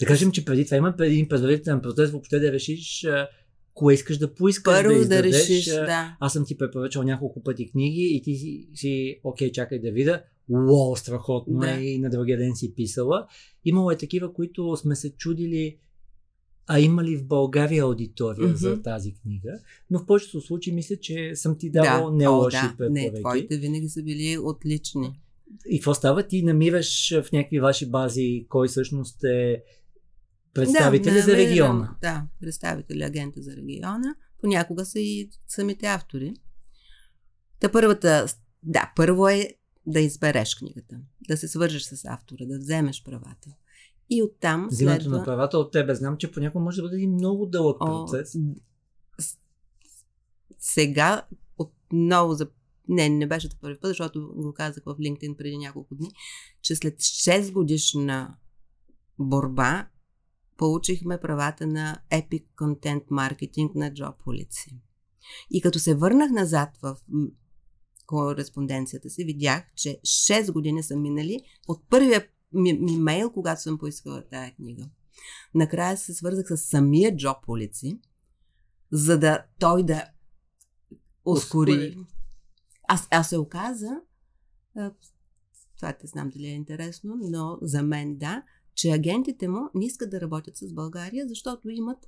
[0.00, 3.28] Да кажем, че преди това има един предварителен процес, въобще да решиш а,
[3.74, 6.16] кое искаш да поискаш първо да да, решиш, да.
[6.20, 10.22] Аз съм ти препоръчал няколко пъти книги и ти си, си окей, чакай да видя.
[10.50, 11.70] Уау, страхотно Да.
[11.70, 13.26] е и на другия ден си писала.
[13.64, 15.78] Имало е такива, които сме се чудили
[16.68, 18.56] а има ли в България аудитория Мгм.
[18.56, 19.52] за тази книга?
[19.90, 23.22] Но в повечето случаи мисля, че съм ти давал да, не лоши да, не, препоръки.
[23.22, 25.20] твоите винаги са били отлични.
[25.66, 26.22] И какво става?
[26.22, 29.62] Ти намираш в някакви ваши бази кой всъщност е
[30.54, 31.96] представители да, за региона.
[32.02, 34.14] Да, представители, агента за региона.
[34.40, 36.34] Понякога са и самите автори.
[37.60, 38.26] Та първата,
[38.62, 39.54] да, първо е
[39.86, 40.96] да избереш книгата,
[41.28, 43.48] да се свържеш с автора, да вземеш правата.
[44.10, 45.18] И оттам Взимането следва...
[45.18, 45.94] на правата от тебе.
[45.94, 48.36] Знам, че понякога може да бъде един много дълъг О, процес.
[49.20, 49.36] с-
[50.58, 51.22] сега
[51.58, 52.48] отново за...
[52.88, 56.10] Не, не беше за първи път, защото го казах в LinkedIn преди няколко дни,
[56.62, 58.36] че след 6 годишна
[59.18, 59.88] борба
[60.56, 64.80] получихме правата на Epic Content Marketing на Джополици.
[65.50, 66.96] И като се върнах назад в
[68.06, 73.78] кореспонденцията си, видях, че 6 години са минали от първия ми, ми мейл, когато съм
[73.78, 74.84] поискала тая книга.
[75.54, 78.00] Накрая се свързах с самия Джо Полици,
[78.92, 80.04] за да той да
[81.24, 81.72] ускори.
[81.72, 81.98] Ускори.
[82.88, 84.00] Аз, аз се оказа,
[85.76, 88.42] това не знам дали е интересно, но за мен да,
[88.74, 91.98] че агентите му не искат да работят с България, защото имат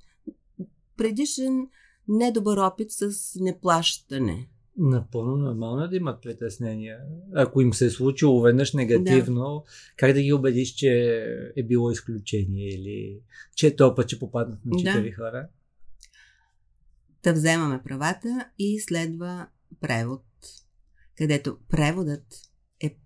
[0.97, 1.67] предишен
[2.07, 4.49] недобър опит с неплащане.
[4.77, 6.99] Напълно нормално е да имат притеснения.
[7.35, 9.63] Ако им се е случило веднъж негативно,
[9.97, 11.23] как да ги убедиш, че
[11.57, 13.19] е било изключение или
[13.55, 14.77] че е то път, че попаднат на Да.
[14.77, 15.47] четири хора?
[17.23, 19.47] Да вземаме правата и следва
[19.81, 20.23] превод,
[21.17, 22.25] където преводът
[22.79, 22.97] е,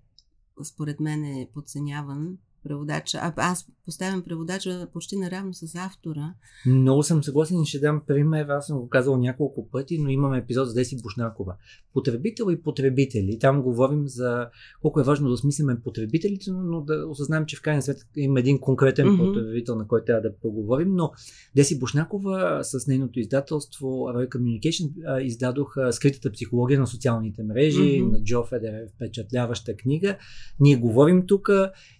[0.63, 2.37] според мен, е подценяван.
[2.63, 6.33] Преводача, а, аз поставям преводача почти наравно с автора.
[6.65, 8.45] Много съм съгласен и ще дам пример.
[8.47, 11.55] Аз съм го казал няколко пъти, но имаме епизод с Деси Бушнакова.
[11.93, 13.39] Потребител и потребители.
[13.39, 14.47] Там говорим за
[14.81, 18.59] колко е важно да осмислиме потребителите, но да осъзнаем, че в крайна свет има един
[18.59, 19.17] конкретен Мгм.
[19.17, 20.95] потребител, на който трябва да поговорим.
[20.95, 21.11] Но
[21.55, 28.11] Деси Бушнакова с нейното издателство Roy Communication а, издадоха Скритата психология на социалните мрежи Мгм.
[28.11, 30.17] на Джо Федер, впечатляваща книга.
[30.59, 31.49] Ние говорим тук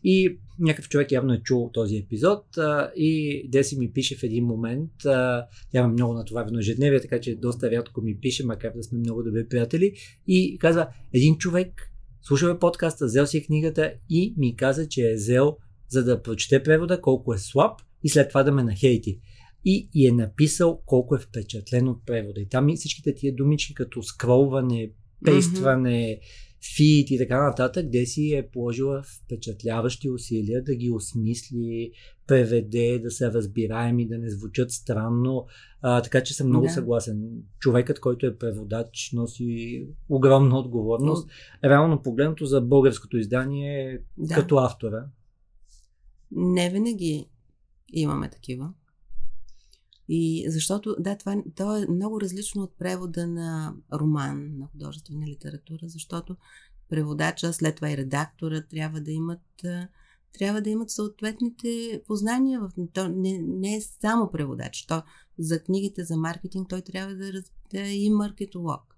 [0.04, 2.46] и някакъв човек явно е чул този епизод
[2.96, 7.72] и Деси ми пише в един момент, тя има много натоварено ежедневие, така че доста
[7.72, 9.94] рядко ми пише, макар да сме много добри приятели
[10.28, 15.16] и казва, един човек слушал е подкаста, взел си книгата и ми каза, че е
[15.16, 15.58] взел
[15.90, 19.20] за да прочете превода колко е слаб и след това да ме нахейти.
[19.66, 22.42] И, и е написал колко е впечатлен от превода.
[22.42, 24.92] И там и всичките тия думички като скролване,
[25.26, 26.20] пействане,
[26.76, 31.92] фит и така нататък, де си е положила впечатляващи усилия да ги осмисли,
[32.28, 35.46] преведе, да са разбираеми, да не звучат странно.
[35.82, 36.72] А, така че съм много Да.
[36.72, 37.30] съгласен.
[37.60, 41.30] Човекът, който е преводач, носи огромна отговорност.
[41.64, 44.36] Реално погледнато за българското издание Да.
[44.36, 45.06] като автора.
[46.32, 47.30] Не винаги
[47.94, 48.74] имаме такива.
[50.10, 55.88] И защото, да, това то е много различно от превода на роман, на художествена литература,
[55.88, 56.36] защото
[56.90, 59.42] преводача, след това и редактора трябва да имат
[60.38, 62.60] трябва да имат съответните познания.
[62.60, 62.72] В...
[62.94, 64.86] То не, не е само преводач.
[64.86, 65.04] То,
[65.40, 67.32] за книгите за маркетинг той трябва да,
[67.72, 68.96] да е и маркетолог.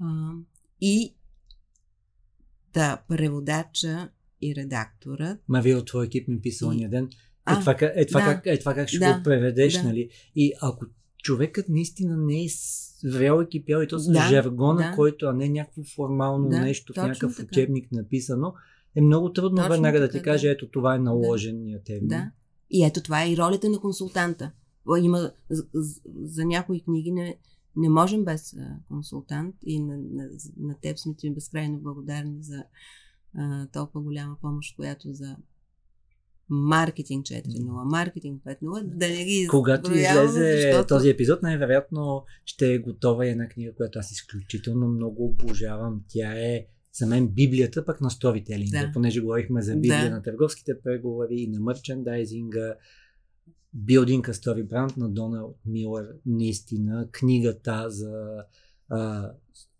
[0.00, 0.30] А,
[0.80, 1.14] и
[2.72, 4.10] да, преводача
[4.42, 6.90] и редакторът Ма вие от твой екип ми писа И- ония
[7.48, 8.26] Е А, това, как- е, това, да.
[8.26, 9.82] как, е това как ще Да, го преведеш, да.
[9.82, 10.08] нали?
[10.36, 10.84] И ако
[11.18, 12.46] човекът наистина не е
[13.12, 14.92] врял и кипял и то с Да, жаргона, да.
[14.96, 17.46] който, а не някакво формално Да, нещо в някакъв така.
[17.46, 18.54] учебник написано,
[18.94, 20.52] е много трудно Точно веднага да така, ти каже, да.
[20.52, 22.08] ето това е наложения термин.
[22.08, 22.30] Да.
[22.70, 24.50] И ето това е и ролята на консултанта.
[25.00, 25.64] Има, за,
[26.22, 27.36] за някои книги не,
[27.76, 32.64] не можем без а, консултант и на, на, на теб сме ти безкрайно благодарни за
[33.38, 35.36] а, толкова голяма помощ, която за
[36.48, 40.86] маркетинг 4.0, маркетинг 5.0, да не ги Когато излезе защото...
[40.86, 46.04] този епизод, най-вероятно ще е готова една книга, която аз изключително много обожавам.
[46.08, 48.92] Тя е за мен Библията пък на сторителинга, Да.
[48.92, 50.10] понеже говорихме за Библия Да.
[50.10, 52.74] на търговските преговори и на мерчендайзинга,
[53.76, 58.44] Building a Story Brand на Доналд Милър, наистина, книгата за
[58.88, 59.30] а,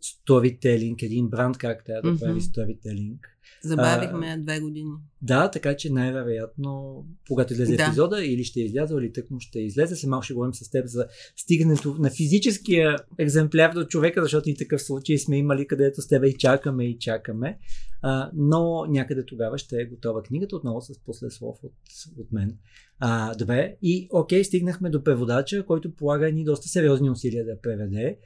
[0.07, 3.37] сторителинг, един бранд как трябва да прави сторителинг.
[3.65, 4.91] Забавихме я две години.
[5.23, 7.83] Да, така че най-вероятно, когато излезе Да.
[7.83, 11.07] епизода, или ще изляза, или тъкмо ще излезе, след малко ще говорим с теб за
[11.37, 16.29] стигането на физическия екземпляр до човека, защото и такъв случай сме имали, където с тебе
[16.29, 17.59] и чакаме, и чакаме.
[18.03, 21.73] А, но някъде тогава ще е готова книгата, отново с послеслов от,
[22.19, 22.59] от мен.
[22.99, 28.19] А, добре, и окей, стигнахме до преводача, който полага ни доста сериозни усилия да преведе.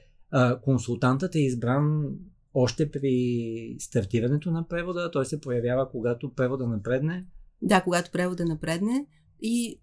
[0.62, 2.14] Консултантът е избран
[2.54, 7.26] още при стартирането на превода, той се появява когато превода напредне.
[7.62, 9.06] Да, когато превода напредне
[9.40, 9.80] и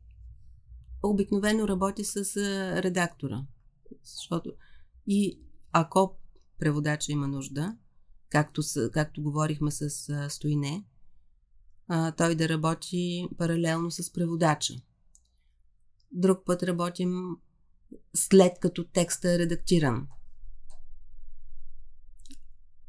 [1.04, 2.38] обикновено работи с
[2.84, 3.46] редактора.
[4.04, 4.54] Защото
[5.08, 5.40] и
[5.72, 6.18] ако
[6.60, 7.78] преводача има нужда,
[8.30, 9.90] както, с, както говорихме с
[10.30, 10.86] Стоине,
[12.18, 14.74] той да работи паралелно с преводача.
[16.12, 17.38] Друг път работим
[18.16, 20.08] след като текста е редактиран.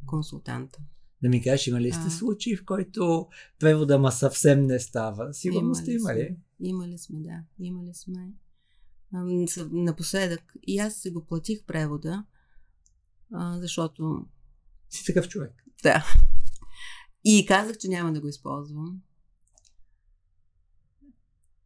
[0.06, 0.78] Консултанта.
[1.22, 2.10] Да ми кажеш, има ли сте А.
[2.10, 5.34] случаи, в който превода ма съвсем не става?
[5.34, 6.26] Сигурно сте Имали имали.
[6.26, 6.36] сме.
[6.60, 7.44] Имали да.
[7.58, 8.32] Имали сме.
[9.70, 12.24] Напоследък и аз си го платих превода,
[13.54, 14.26] защото
[14.90, 15.64] Си такъв човек.
[15.82, 16.04] да.
[17.24, 19.02] И казах, че няма да го използвам.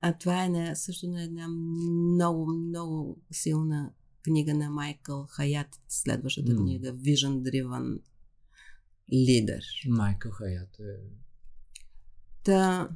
[0.01, 3.93] А това е на, също на една много, много силна
[4.23, 6.59] книга на Майкъл Хаят, следващата М.
[6.61, 8.01] книга Vision Driven
[9.13, 9.61] Leader.
[9.89, 10.97] Майкъл Хаят е...
[12.45, 12.89] Та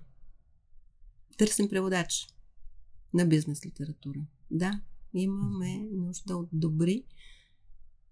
[1.39, 2.27] търсим преводач
[3.15, 4.27] на бизнес литература.
[4.51, 4.81] Да,
[5.15, 7.05] имаме нужда от добри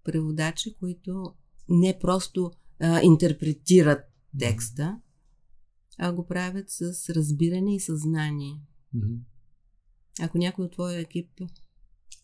[0.03, 1.33] преводачи, които
[1.69, 3.99] не просто а, интерпретират
[4.39, 4.99] текста,
[5.97, 8.61] а го правят с разбиране и съзнание.
[10.21, 11.29] Ако някой от твоя екип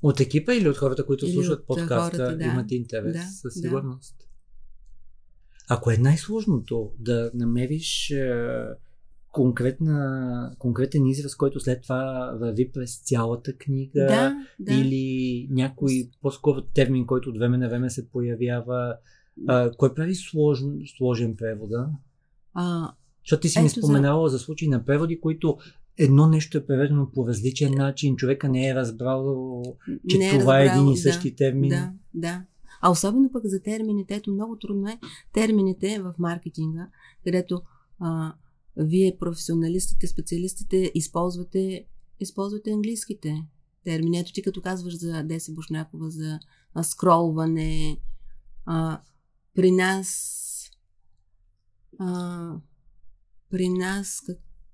[0.02, 2.44] От екипа или от хората, които Или слушат подкаста, хората, да.
[2.44, 3.70] имат интерес, Да, със да.
[5.74, 8.64] Ако е най-сложното да намериш е,
[9.32, 14.74] конкретна, конкретен израз, който след това върви през цялата книга, да, да.
[14.74, 18.96] или някой по-скоро термин, който от време на време се появява,
[19.48, 21.90] а, кой прави сложен, сложен превода?
[22.54, 22.92] А,
[23.26, 25.58] Защото ти си ми Ето за- споменала за случаи на преводи, които
[25.98, 29.64] едно нещо е преведено по различен начин, човека не е разбрал,
[30.10, 31.70] че не това е разбрал, един и да, същи термин.
[31.70, 32.44] Да, да.
[32.82, 35.00] А особено пък за термините, ето много трудно е
[35.34, 36.88] термините в маркетинга,
[37.24, 37.62] където
[38.00, 38.34] а,
[38.78, 41.86] вие професионалистите, специалистите използвате,
[42.20, 43.48] използвате английските
[43.84, 44.20] термини.
[44.20, 46.40] Ето ти като казваш за Деси Бушнякова, за
[46.74, 47.98] а, скролване,
[48.66, 49.02] а,
[49.56, 50.38] при нас
[52.00, 52.56] а,
[53.50, 54.24] при нас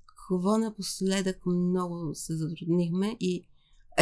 [0.05, 3.47] какво напоследък много се затруднихме и,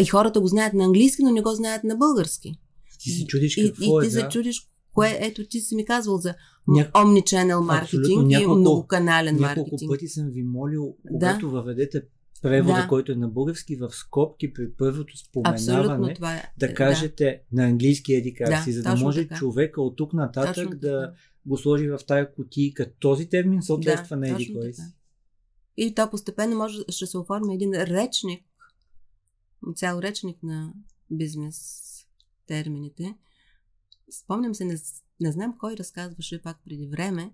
[0.02, 2.60] и хората го знаят на английски, но не го знаят на български.
[3.06, 4.10] Ти се чудиш И, какво и е.
[4.10, 4.22] ти да.
[4.22, 6.34] се чудиш, кое, ето ти си ми казвал за
[6.70, 9.92] Ня- omnichannel маркетинг Абсолютно, и няколко- многоканален Няколко маркетинг.
[9.92, 12.04] пъти съм ви молил, когато въведете
[12.42, 12.88] превода, Да.
[12.88, 15.14] който е на български, в скобки при първото
[15.44, 16.44] Абсолютно споменаване, това е.
[16.58, 19.36] да кажете на английски еди как Да, си, за да може така.
[19.36, 21.14] човека от тук нататък Точно да така.
[21.46, 22.92] го сложи в тая кутийка.
[23.00, 24.82] Този термин съответства на еди кой си.
[25.78, 28.44] И то постепенно може, ще се оформи един речник,
[29.76, 30.74] цял речник на
[31.12, 31.82] бизнес
[32.46, 33.18] термините.
[34.24, 34.76] Спомням се, не,
[35.20, 37.34] не знам кой разказваше пак преди време,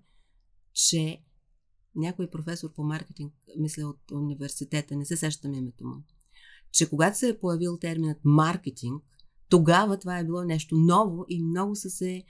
[0.72, 1.22] че
[1.94, 6.02] някой професор по маркетинг, мисля от университета, не се сещам името му,
[6.72, 9.02] че когато се е появил терминът маркетинг,
[9.48, 12.24] тогава това е било нещо ново и много са се,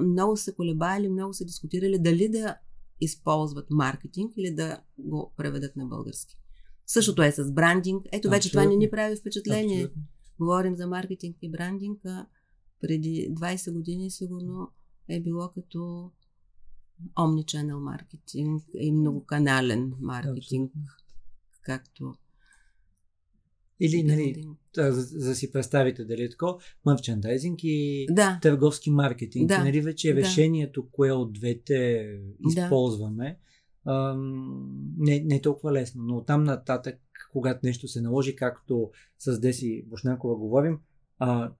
[0.00, 2.56] много са се колебали, много са дискутирали дали да
[3.00, 6.38] използват маркетинг или да го преведат на български.
[6.86, 8.06] Същото е с брандинг.
[8.12, 8.90] Ето вече това не ни Абсолютно.
[8.90, 9.84] прави впечатление.
[9.84, 10.02] Абсолютно.
[10.38, 12.26] Говорим за маркетинг и брандинг, а
[12.80, 14.70] преди 20 години сигурно
[15.08, 16.10] е било като
[17.16, 20.72] omnichannel маркетинг и многоканален маркетинг,
[21.62, 22.14] както
[23.80, 28.90] Или, нали, да, за, за да си представите дали е такова, мерчендайзинг и Да, търговски
[28.90, 29.48] маркетинг.
[29.48, 29.64] Да.
[29.64, 30.20] Нали, вече е Да.
[30.20, 32.08] решението, кое от двете
[32.40, 32.48] Да.
[32.48, 33.38] използваме,
[33.86, 36.02] ам, не, не е толкова лесно.
[36.02, 37.00] Но там нататък,
[37.34, 40.78] когато нещо се наложи, както с Деси Бушнакова говорим,
[41.18, 41.52] а,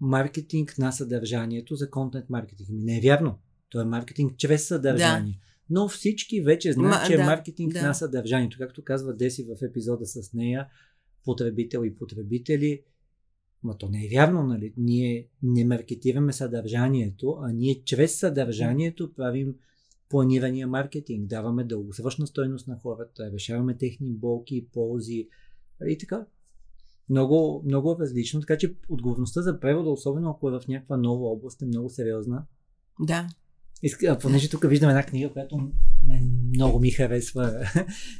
[0.00, 2.68] маркетинг на съдържанието за контент маркетинг.
[2.68, 3.38] Ми не е вярно.
[3.68, 5.32] То е маркетинг чрез съдържание.
[5.32, 5.38] Да.
[5.70, 7.82] Но всички вече знаят, Ма, че е да, маркетинг да.
[7.82, 8.58] на съдържанието.
[8.58, 10.66] Както казва Деси в епизода с нея,
[11.24, 12.82] потребител и потребители.
[13.62, 14.74] Ма то не е вярно, нали?
[14.76, 19.54] Ние не маркетираме съдържанието, а ние чрез съдържанието правим
[20.14, 25.28] планирания маркетинг, даваме дългосрочна стойност на хората, решаваме техни болки ползи
[25.88, 26.26] и така.
[27.08, 31.62] Много, много различно, така че отговорността за превода, особено ако е в някаква нова област,
[31.62, 32.44] е много сериозна.
[33.00, 33.28] Да.
[33.82, 35.70] Иска, а, понеже тук виждам една книга, която
[36.54, 37.60] много ми харесва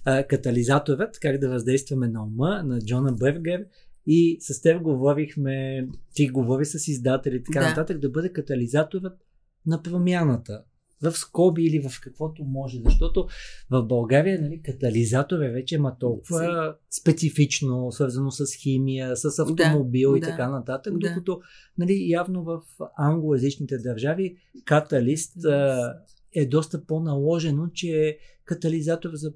[0.28, 3.66] Катализаторът, как да въздействаме на ума, на Джона Бъргер.
[4.06, 7.68] И с теб говорихме, ти говори с издатели и така Да.
[7.68, 9.18] нататък, да бъде катализаторът
[9.66, 10.64] на промяната.
[11.02, 12.78] В скоби или в каквото може.
[12.84, 13.26] Защото
[13.70, 20.20] в България нали, катализатор е вече ма толкова специфично, свързано с химия, с автомобил и
[20.20, 21.08] да, така нататък, да.
[21.08, 21.40] докато
[21.78, 22.62] нали, явно в
[22.98, 25.94] англоязичните държави каталист а,
[26.34, 29.32] е доста по-наложено, че е катализатор за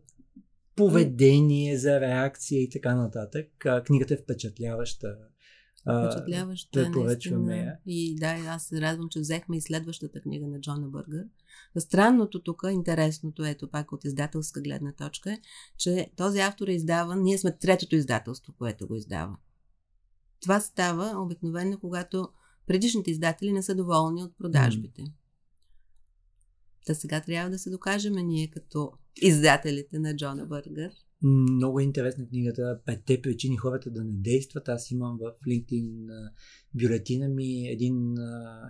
[0.76, 3.46] поведение, за реакция и така нататък.
[3.86, 5.16] Книгата е впечатляваща.
[5.82, 7.70] Впечатляваща е препоръчваме наистина.
[7.70, 7.78] я.
[7.86, 11.24] И да, и аз се радвам, че взехме и следващата книга на Джона Бъргър.
[11.78, 15.40] Странното тук, интересното, ето пак от издателска гледна точка е,
[15.78, 19.36] че този автор е издаван, ние сме третото издателство, което го издава.
[20.40, 22.28] Това става обикновено, когато
[22.66, 25.04] предишните издатели не са доволни от продажбите.
[26.86, 30.92] Та сега трябва да се докажем ние като издателите на Джона Бъргър.
[31.22, 34.68] Много е интересна книгата Петте причини хората да не действат.
[34.68, 36.06] Аз имам в LinkedIn
[36.74, 38.14] бюлетина ми един,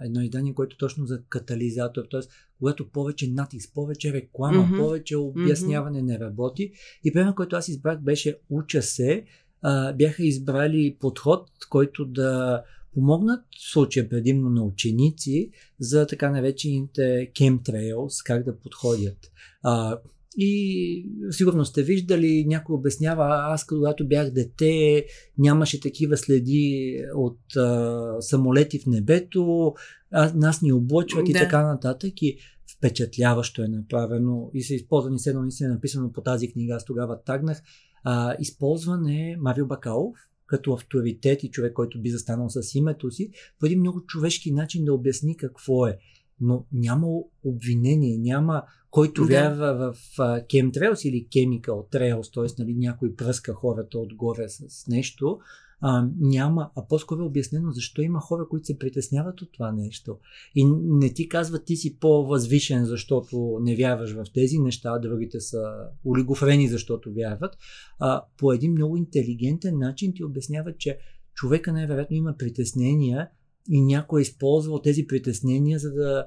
[0.05, 2.05] едно издание, което точно за катализатор.
[2.11, 2.21] Т.е.
[2.59, 4.77] когато повече натиск, повече реклама, Мгм.
[4.77, 6.73] повече обясняване не работи.
[7.05, 9.25] И пример, който аз избрах беше Уча се.
[9.63, 12.63] А, бяха избрали подход, който да
[12.95, 19.19] помогнат в случая предимно на ученици за така наречените chemtrails, как да подходят.
[19.63, 19.99] А,
[20.41, 25.05] и сигурно сте виждали, някой обяснява, аз когато бях дете,
[25.39, 29.75] нямаше такива следи от а, самолети в небето,
[30.13, 31.39] а, нас ни облъчват и Да.
[31.39, 32.23] така нататък.
[32.23, 32.39] И
[32.77, 37.23] впечатляващо е направено и са използвани, седно наистина е написано по тази книга, аз тогава
[37.23, 37.63] тагнах,
[38.05, 40.17] а, използване Марио Бакалов
[40.47, 43.31] като авторитет и човек, който би застанал с името си,
[43.61, 45.99] по един много човешки начин да обясни какво е.
[46.41, 47.09] Но няма
[47.45, 49.29] обвинение, няма който Да.
[49.29, 52.63] вярва в chemtrails или chemical trails, т.е.
[52.63, 55.39] Нали, някой пръска хората отгоре с нещо,
[55.81, 60.17] а, няма, а по-скоро е обяснено защо има хора, които се притесняват от това нещо.
[60.55, 65.41] И не ти казват ти си по-възвишен, защото не вярваш в тези неща, а другите
[65.41, 65.63] са
[66.07, 67.57] олигофрени, защото вярват.
[67.99, 70.99] А, по един много интелигентен начин ти обясняват, че
[71.35, 73.29] човека най-вероятно има притеснения
[73.69, 76.27] и някой е използвал тези притеснения, за да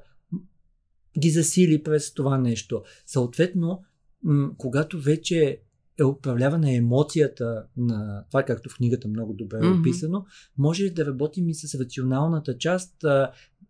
[1.19, 2.83] ги засили през това нещо.
[3.05, 3.83] Съответно,
[4.57, 5.61] когато вече
[5.99, 10.25] е управлявана емоцията на това, както в книгата много добре е описано,
[10.57, 13.05] може да работим и с рационалната част.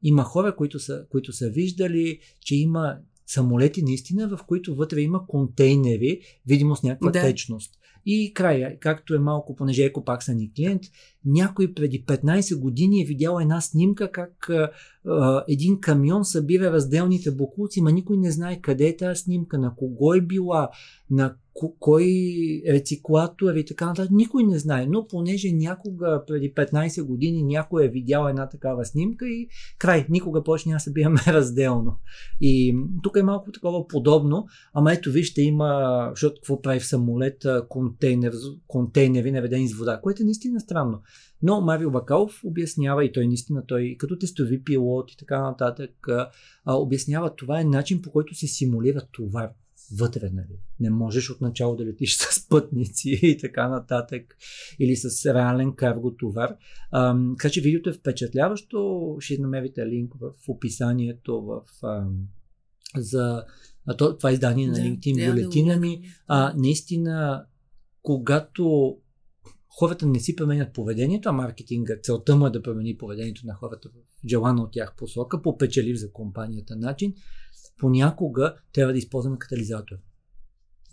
[0.03, 5.27] Има хора, които са, които са виждали, че има самолети наистина, в които вътре има
[5.27, 7.21] контейнери, видимо с някаква Да.
[7.21, 7.77] течност.
[8.05, 10.81] И края, както е малко, понеже Еко пак са ни клиент,
[11.25, 14.49] някой преди 15 години е видял една снимка как
[15.05, 19.75] а, един камион събира разделните буклуци, ма никой не знае къде е тази снимка, на
[19.75, 20.69] кого е била,
[21.09, 22.05] на ко- кой
[22.67, 24.11] рециклатор и така нататък.
[24.11, 29.27] Никой не знае, но понеже някога преди 15 години някой е видял една такава снимка
[29.27, 29.47] и
[29.77, 31.99] край, никога повече няма събираме разделно.
[32.41, 37.45] И тук е малко такова подобно, ама ето вижте има, защото какво прави в самолет,
[37.69, 38.33] контейнер,
[38.67, 41.01] контейнери наведени с вода, което е наистина странно.
[41.43, 46.29] Но Марио Бакалов обяснява и той наистина, той като тестови пилот и така нататък, а,
[46.65, 49.49] а, обяснява това е начин по който се симулира товар
[49.97, 50.59] вътре, нали.
[50.79, 54.37] Не можеш отначало да летиш с пътници и така нататък,
[54.79, 56.55] или с реален карго товар.
[56.91, 62.05] А, така че видеото е впечатляващо, ще намерите линк в описанието в, а,
[62.97, 63.43] за
[63.85, 65.97] а, то, това издание на Да, LinkedIn да бюлетина ми.
[65.97, 66.11] гледам.
[66.27, 67.45] А, наистина,
[68.01, 68.97] когато
[69.77, 73.89] хората не си променят поведението, а маркетинга, целта му е да промени поведението на хората
[73.89, 77.13] в желана от тях посока, по печелив за компанията начин,
[77.77, 79.95] понякога трябва да използваме катализатор.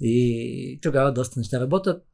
[0.01, 2.05] И тогава доста неща работят.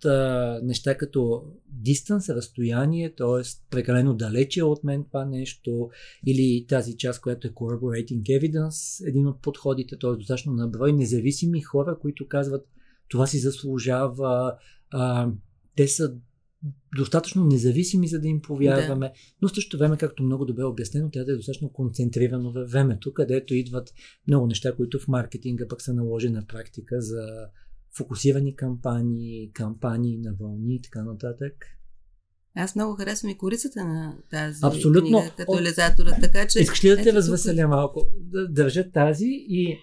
[0.62, 3.42] Неща като дистанс, разстояние, т.е.
[3.70, 5.90] прекалено далече от мен това нещо,
[6.26, 10.10] или тази част, която е corroborating evidence, един от подходите, т.е.
[10.10, 12.66] достатъчно на брой независими хора, които казват
[13.08, 14.56] това си заслужава,
[15.76, 16.14] те са
[16.96, 19.12] достатъчно независими, за да им повярваме, да.
[19.42, 23.12] но в същото време, както много добре обяснено, трябва да е достатъчно концентрирано във времето,
[23.12, 23.92] където идват
[24.28, 27.26] много неща, които в маркетинга пък са наложени на практика за
[27.96, 31.54] фокусирани кампании, кампании на вълни и така нататък.
[32.56, 35.20] Аз много харесвам и корицата на тази Абсолютно.
[35.20, 36.60] книга, катализатора, така че...
[36.60, 38.06] Искаш ли да те ето развеселя тук- малко?
[38.48, 39.78] Държа тази и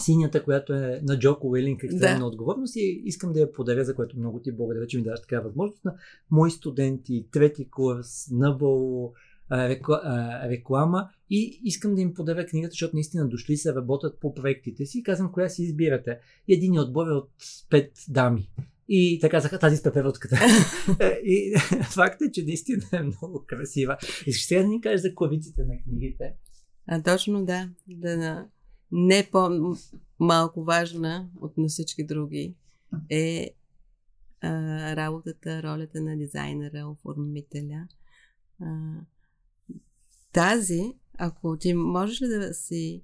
[0.00, 2.26] синята, която е на Джоко Уилинг, екстремна Да.
[2.26, 5.44] отговорност и искам да я подаря, за което много ти благодаря, че ми даваш такава
[5.44, 5.94] възможност на
[6.30, 8.26] мои студенти, трети курс,
[9.52, 14.34] рекла, а, реклама и искам да им подаря книгата, защото наистина дошли се, работят по
[14.34, 16.18] проектите си и казвам, коя си избирате.
[16.48, 17.30] И един отбор е от
[17.70, 18.50] пет дами.
[18.88, 20.36] И така казаха тази с пеперутката.
[21.24, 21.54] и
[21.94, 23.96] факт е, че наистина е много красива.
[24.26, 26.34] Искаш сега да ни кажеш за клавиците на книгите?
[26.86, 27.68] А, точно да.
[27.88, 28.46] да на...
[28.92, 32.54] Не по-малко важна от на всички други
[33.10, 33.50] е
[34.40, 34.50] а,
[34.96, 37.88] работата, ролята на дизайнера, оформителя.
[38.60, 38.66] А,
[40.32, 43.02] тази, ако ти можеш ли да си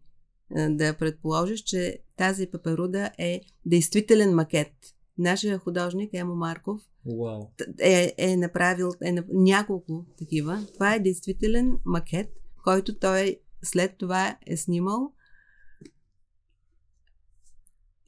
[0.69, 4.73] да предположиш, че тази пеперуда е действителен макет.
[5.19, 7.47] Нашия художник Емо Марков Вау.
[7.81, 10.67] е, е направил е, на- няколко такива.
[10.75, 12.29] Това е действителен макет,
[12.65, 15.13] който той след това е снимал.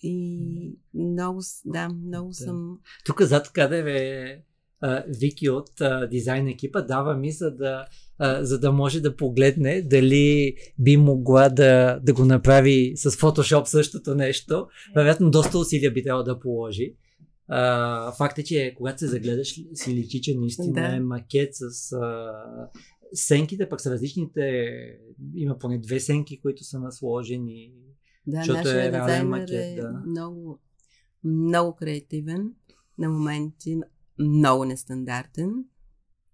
[0.03, 2.35] И много, да, много Да.
[2.35, 2.79] съм...
[3.07, 4.43] Тук зад кадър е
[4.81, 7.87] а, Вики от а, дизайн екипа, дава ми, за да,
[8.19, 13.65] а, за да може да погледне дали би могла да, да го направи с Photoshop
[13.65, 14.67] същото нещо.
[14.95, 16.95] Вероятно, доста усилия би трябвало да положи.
[17.49, 20.97] А, факт е, че когато се загледаш, си личи, че наистина Да.
[20.97, 22.33] е макет с а,
[23.15, 24.71] сенките, пък са различните.
[25.35, 27.73] Има поне две сенки, които са насложени.
[28.27, 30.03] Да, Защото нашия е реален дизайнер макет, е да.
[30.07, 30.61] много,
[31.25, 32.55] много креативен,
[32.99, 33.81] на моменти
[34.19, 35.65] много нестандартен,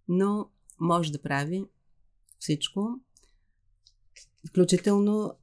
[0.09, 1.65] но може да прави
[2.39, 3.01] всичко.
[4.49, 5.39] Включително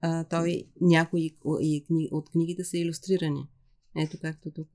[0.00, 3.48] а, той някои и кни, от книгите са илюстрирани.
[3.96, 4.68] Ето както тук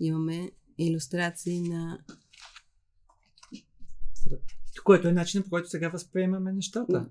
[0.00, 1.98] имаме иллюстрации на
[4.84, 7.10] Което е начинът по който сега възприемаме нещата.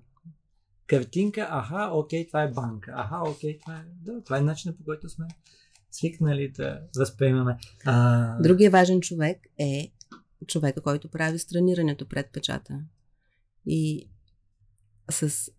[0.88, 2.92] Картинка, аха, окей, това е банка.
[2.96, 3.84] Аха, окей, това е...
[4.02, 5.26] Да, това е начинът по който сме
[5.90, 7.56] свикнали да възприемаме.
[7.84, 9.92] А, Другия важен човек е
[10.46, 12.80] човека, който прави странирането пред печата.
[13.66, 14.10] И
[15.10, 15.50] с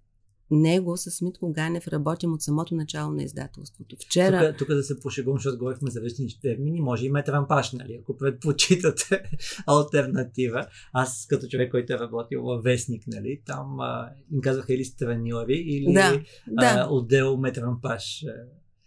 [0.52, 3.96] него, с Митко Ганев, работим от самото начало на издателството.
[4.06, 4.50] Вчера...
[4.50, 8.18] Тук, тук да се пошегувам, защото говорихме за вечни термини, може и метрампаш, нали, ако
[8.18, 9.24] предпочитате
[9.68, 10.68] альтернатива.
[10.94, 15.56] Аз като човек, който е работил във вестник, нали, там а, им казваха или страньори,
[15.56, 18.26] или Да, да, а, отдел метрампаш,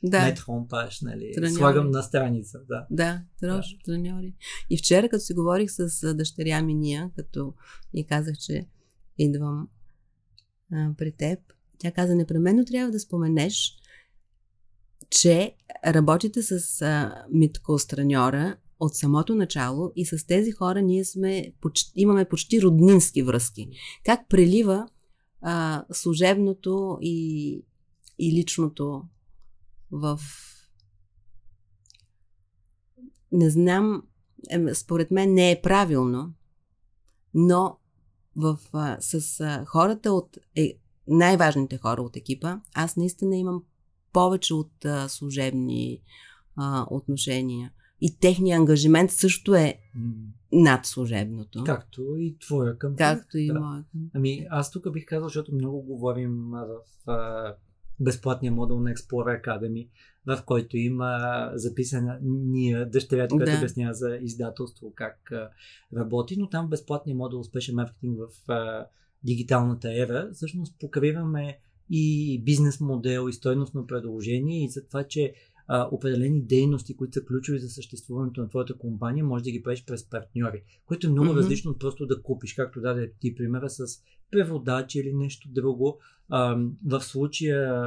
[0.03, 0.23] да.
[0.23, 1.53] метромпаш, нали, Треньори.
[1.53, 2.87] слагам на страница, да.
[2.91, 4.35] Да, трош, треньори.
[4.71, 7.55] И вчера, като си говорих с дъщеря ми Ния, като
[7.95, 8.67] и казах, че
[9.19, 9.69] идвам
[10.99, 11.39] при теб,
[11.79, 13.73] тя каза, непременно трябва да споменеш,
[15.11, 15.57] че
[15.87, 21.93] работите с а, Митко Страньора от самото начало и с тези хора ние сме, почти,
[21.97, 23.69] имаме почти роднински връзки.
[24.05, 24.89] Как прелива
[25.41, 27.65] а, служебното и,
[28.19, 29.03] и личното
[29.91, 30.21] в
[33.33, 34.03] не знам,
[34.75, 36.35] според мен не е правилно,
[37.35, 37.79] но
[38.37, 40.75] в, а, с а, хората от е,
[41.09, 43.63] най-важните хора от екипа, аз наистина имам
[44.13, 46.01] повече от а, служебни
[46.57, 47.73] а, отношения.
[48.01, 49.79] И техния ангажимент също е
[50.53, 51.65] над служебното.
[51.65, 52.97] Както и твоя към.
[52.97, 53.61] Както и да.
[53.61, 53.85] моя.
[54.15, 57.55] Ами, аз тук бих казал, защото много говорим в а,
[58.01, 59.89] безплатния модул на Explorer Academy,
[60.27, 63.59] в който има записана ние, дъщерята, която Да.
[63.59, 65.51] обяснява за издателство, как а,
[65.97, 68.87] работи, но там безплатния модул Успешен маркетинг в а,
[69.25, 71.59] дигиталната ера, всъщност покриваме
[71.91, 75.35] и бизнес модел, и стойностно предложение и за това, че
[75.67, 79.85] а, определени дейности, които са ключови за съществуването на твоята компания, може да ги правиш
[79.85, 81.39] през партньори, което е много Мгм.
[81.39, 83.87] различно от просто да купиш, както даде ти примера с
[84.31, 85.99] преводач или нещо друго.
[86.29, 87.85] А, в случая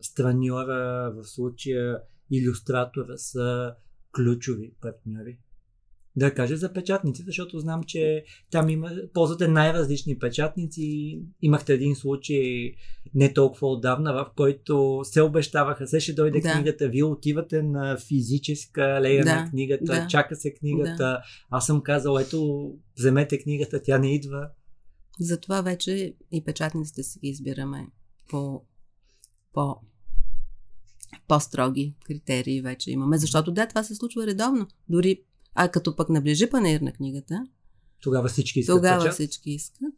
[0.00, 2.00] страньора, в случая
[2.30, 3.74] иллюстратора са
[4.12, 5.38] ключови партньори.
[6.16, 11.18] Да кажа за печатниците, защото знам, че там има, ползвате най-различни печатници.
[11.42, 12.72] Имахте един случай
[13.14, 16.52] не толкова отдавна, в който се обещаваха, се ще дойде Да.
[16.52, 20.06] книгата, вие отивате на физическа лея Да, на книгата, да.
[20.06, 21.20] чака се книгата.
[21.50, 24.48] Аз съм казал, ето, вземете книгата, тя не идва.
[25.20, 27.86] Затова вече и печатниците си ги избираме
[28.28, 28.62] по,
[29.52, 29.76] по
[31.28, 33.18] по-строги критерии вече имаме.
[33.18, 34.66] Защото да, това се случва редовно.
[34.88, 35.22] Дори,
[35.56, 37.46] а като пък наближи панер на книгата,
[38.02, 39.14] Тогава всички искат тогава печат.
[39.14, 39.94] всички искат.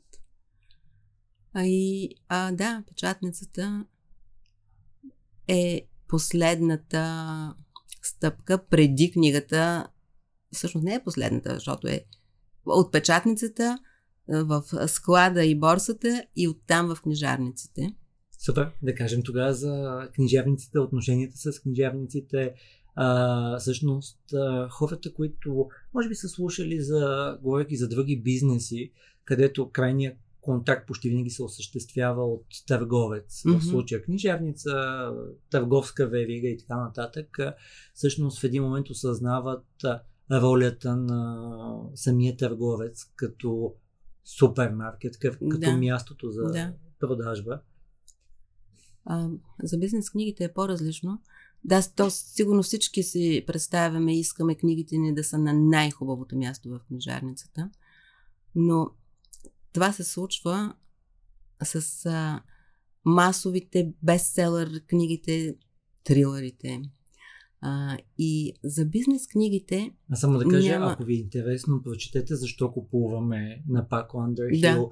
[1.53, 3.85] А и, а, да, печатницата
[5.49, 7.55] е последната
[8.03, 9.89] стъпка преди книгата.
[10.53, 12.05] Всъщност не е последната, защото е
[12.67, 13.79] от печатницата
[14.29, 17.95] в склада и борсата и оттам в книжарниците.
[18.39, 18.71] Супер.
[18.83, 22.55] Да кажем тогава за книжарниците, отношенията с книжарниците.
[23.01, 28.93] А, всъщност, а, хората, които може би са слушали за, говоряки за други бизнеси,
[29.25, 33.43] където крайният контакт почти винаги се осъществява от търговец.
[33.43, 33.61] В Мгм.
[33.61, 34.73] случая книжарница,
[35.51, 37.39] търговска верига и така нататък.
[37.95, 39.67] Всъщност в един момент осъзнават
[40.33, 43.75] ролята на самия търговец като
[44.25, 45.77] супермаркет, като Да.
[45.77, 46.73] мястото за Да.
[47.01, 47.61] продажба.
[49.05, 49.29] А,
[49.63, 51.19] за бизнес книгите е по-различно.
[51.69, 56.69] Да, то сигурно всички си представяме и искаме книгите ни да са на най-хубавото място
[56.69, 57.71] в книжарницата.
[58.55, 58.91] Но
[59.73, 60.75] това се случва
[61.65, 62.43] с а,
[63.05, 65.57] масовите бестселър книгите,
[66.05, 66.83] трилърите.
[67.61, 70.93] А, и за бизнес книгите, А само да кажа, Няма.
[70.93, 74.61] ако ви е интересно, прочетете защо купуваме на Пак Underhill.
[74.61, 74.89] Да.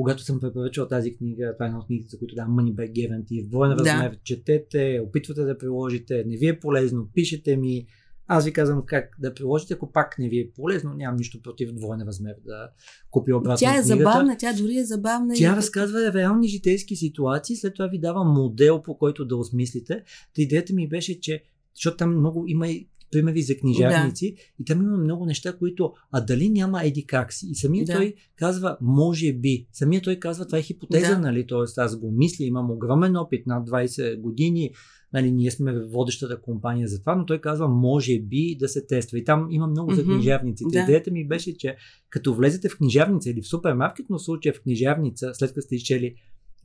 [0.00, 2.92] Когато съм препоръчал тази книга, това е една от книгите, за които давам Money Back
[2.92, 3.44] Guarantee.
[3.44, 3.84] В двоен Да.
[3.84, 7.86] размер четете, опитвате да приложите, не ви е полезно, пишете ми.
[8.26, 11.72] Аз ви казвам как да приложите, ако пак не ви е полезно, нямам нищо против
[11.72, 12.70] двоен размер да
[13.10, 13.96] купи обратно тя е книгата.
[13.98, 15.34] забавна, тя дори е забавна.
[15.34, 20.02] Тя и разказва реални житейски ситуации, след това ви дава модел, по който да осмислите.
[20.34, 21.42] Та идеята ми беше, че,
[21.74, 26.20] защото там много има и примери за книжарници и там има много неща, които, а
[26.20, 27.46] дали няма еди как си?
[27.50, 27.92] И самият Да.
[27.92, 29.66] той казва, може би.
[29.72, 31.18] Самият той казва, това е хипотеза, Да.
[31.18, 31.46] нали?
[31.46, 34.70] Тоест аз го мисля, имам огромен опит, над 20 години,
[35.12, 39.18] нали, ние сме водещата компания за това, но той казва, може би да се тества.
[39.18, 40.70] И там има много за книжарниците.
[40.72, 40.82] Да.
[40.82, 41.76] Идеята ми беше, че
[42.10, 45.74] като влезете в книжарница или в супермаркет, но в случая в книжарница, след като сте
[45.74, 46.14] изчели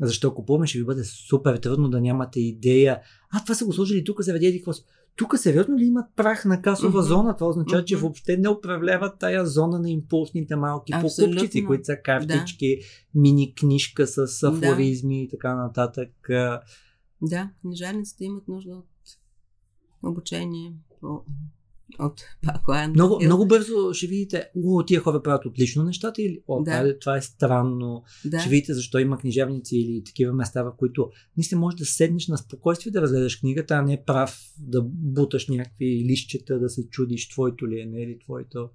[0.02, 3.00] защо купуваме, ще ви бъде супер трудно да нямате идея.
[3.32, 4.84] А, това са го сложили тук еди какво си.
[5.18, 7.08] Тук сериозно ли имат прах на касова Мгм.
[7.08, 7.36] зона?
[7.36, 8.02] Това означава, че Мгм.
[8.02, 11.36] въобще не управляват тая зона на импулсните малки Абсолютно.
[11.36, 12.80] покупчици, които са картички,
[13.16, 14.48] мини книжка с Да.
[14.48, 16.10] афоризми и така нататък.
[17.22, 18.86] Да, книжарниците имат нужда от
[20.04, 21.22] обучение по,
[22.00, 26.64] от Пако Много, много бързо ще видите, о, тия хора правят отлично нещата или о,
[26.64, 26.90] Да.
[26.90, 28.04] е, това е странно.
[28.26, 28.40] да.
[28.40, 32.38] Ще видите защо има книжарници или такива места, в които наистина можеш да седнеш на
[32.38, 37.68] спокойствие да разгледаш книгата, а не прав да буташ някакви лищчета, да се чудиш твоето
[37.68, 38.70] ли е, не е ли твоето.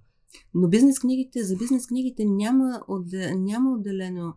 [0.55, 4.35] Но бизнес книгите, за бизнес книгите няма, отде, няма отделено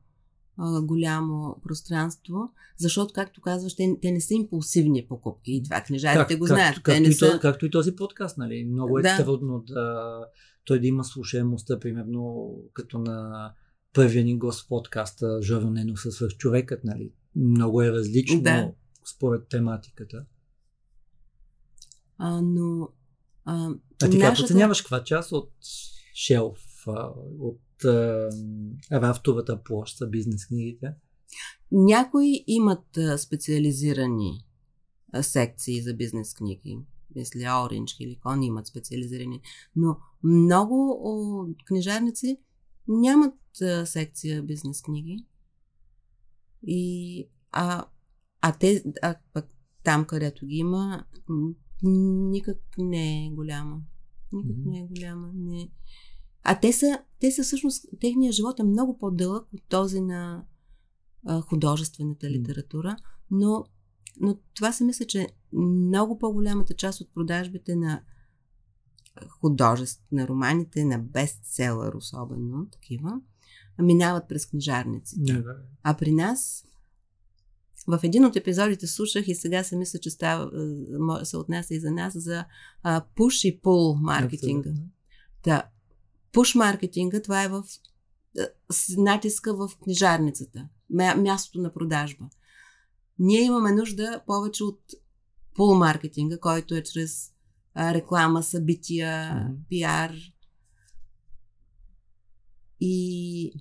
[0.57, 5.51] а, голямо пространство, защото, както казваш, те, те не са импулсивни покупки.
[5.51, 6.75] И това книжарите го знаят.
[6.75, 7.31] както, те както, не и, са...
[7.31, 8.65] то- както и този подкаст, нали?
[8.65, 9.17] Много е Да.
[9.17, 10.25] трудно да
[10.65, 13.51] той да има слушаемостта, примерно като на
[13.93, 17.11] първия ни гост в подкаста Жоро Ненов със човекът, нали?
[17.35, 18.71] Много е различно Да.
[19.05, 20.25] според тематиката.
[22.17, 22.89] А, но
[23.45, 23.69] а,
[24.03, 25.51] А ти как нашата- оценяваш каква част от
[26.15, 27.09] шелф, а,
[27.83, 27.93] от
[28.91, 30.93] а, рафтовата площ са бизнес книгите?
[31.71, 34.45] Някои имат специализирани
[35.21, 36.79] секции за бизнес книги.
[37.15, 39.41] Мисля, Orange или Con имат специализирани.
[39.75, 42.37] Но много книжарници
[42.87, 43.33] нямат
[43.85, 45.25] секция бизнес книги.
[46.67, 47.85] И, а,
[48.41, 49.45] а, те, а пък
[49.83, 51.05] там, където ги има,
[51.83, 53.81] никак не е голяма.
[54.33, 55.31] Никак не е голяма.
[55.33, 55.71] Не.
[56.43, 60.45] А те са, те са всъщност, техният живот е много по-дълъг от този на
[61.25, 62.95] а, художествената литература,
[63.31, 63.65] но,
[64.19, 68.01] но това се мисля, че много по-голямата част от продажбите на
[69.29, 73.21] художеств, на романите, на бестселър особено, такива,
[73.81, 75.15] минават през книжарници.
[75.19, 75.43] Не,
[75.83, 76.65] А при нас,
[77.87, 80.51] в един от епизодите слушах и сега се мисля, че става,
[81.23, 82.45] се отнася и за нас, за
[82.85, 84.71] push и pull маркетинга.
[85.43, 85.63] Да.
[86.33, 87.63] Пуш маркетинга, това е в
[88.71, 92.25] с натиска в книжарницата, мя- мястото на продажба.
[93.19, 94.79] Ние имаме нужда повече от
[95.55, 97.33] пул маркетинга, който е чрез
[97.77, 100.15] реклама, събития, пиар.
[102.79, 103.53] И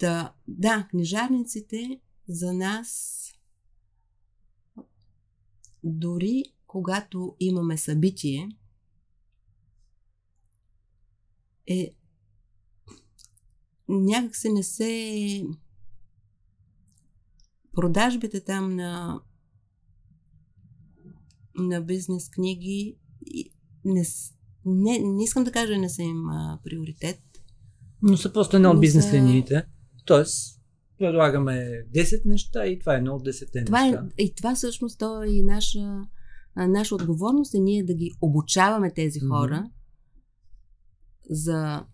[0.00, 3.20] да, да, книжарниците за нас
[5.84, 8.48] дори когато имаме събитие,
[11.66, 11.90] е
[13.88, 15.44] някак се не се
[17.72, 19.20] продажбите там на
[21.56, 22.98] на бизнес книги
[23.84, 24.04] не,
[24.64, 27.20] не, не искам да кажа, не са им а, приоритет.
[28.02, 29.66] Но са просто една от бизнес са- линиите.
[30.04, 30.60] Тоест,
[30.98, 35.22] предлагаме 10 неща и това е едно от 10 Това е, и това всъщност то
[35.22, 36.02] е и наша,
[36.56, 39.70] наша отговорност е ние да ги обучаваме тези хора
[41.30, 41.86] за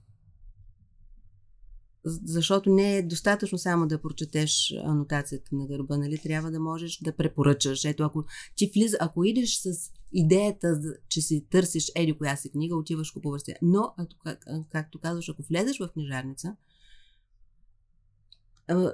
[2.05, 6.18] защото не е достатъчно само да прочетеш анотацията на гърба, нали?
[6.18, 7.85] Трябва да можеш да препоръчаш.
[7.85, 8.24] Ето, ако
[8.57, 13.43] ти влиза, ако идеш с идеята, че си търсиш еди коя си книга, отиваш купуваш
[13.43, 13.55] си.
[13.62, 16.57] Но, как, както казваш, ако влезеш в книжарница,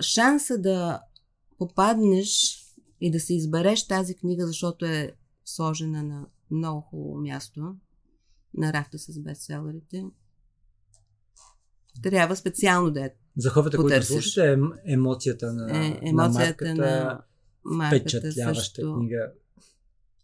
[0.01, 1.01] шанса да
[1.59, 2.61] попаднеш
[3.01, 7.77] и да се избереш тази книга, защото е сложена на много хубаво място
[8.55, 10.05] на рафта с бестселерите,
[12.03, 14.09] трябва специално да е За хората, които потърсиш.
[14.15, 16.35] слушат, е ем- емоцията на, е, на емоцията
[16.65, 17.21] марката, на
[17.65, 19.33] марката впечатляваща също, книга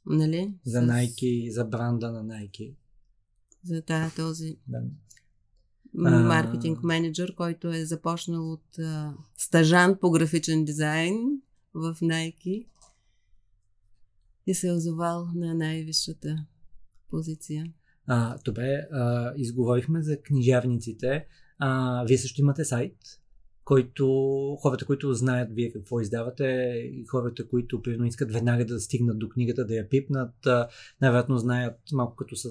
[0.06, 0.54] нали?
[0.64, 2.74] за С- Nike, за бранда на Nike.
[3.64, 4.80] За тая, този Да.
[5.94, 11.40] маркетинг менеджер, който е започнал от а, стажант по графичен дизайн
[11.74, 12.66] в Nike
[14.46, 16.46] и се е озовал на най-висшата
[17.10, 17.66] позиция.
[18.06, 21.26] А, добре, а, изговорихме за книжарниците.
[21.64, 22.96] А, вие също имате сайт,
[23.64, 24.06] който
[24.60, 26.44] хората, които знаят вие какво издавате
[26.92, 30.34] и хората, които примерно искат веднага да стигнат до книгата, да я пипнат,
[31.00, 32.50] най-вероятно знаят малко като с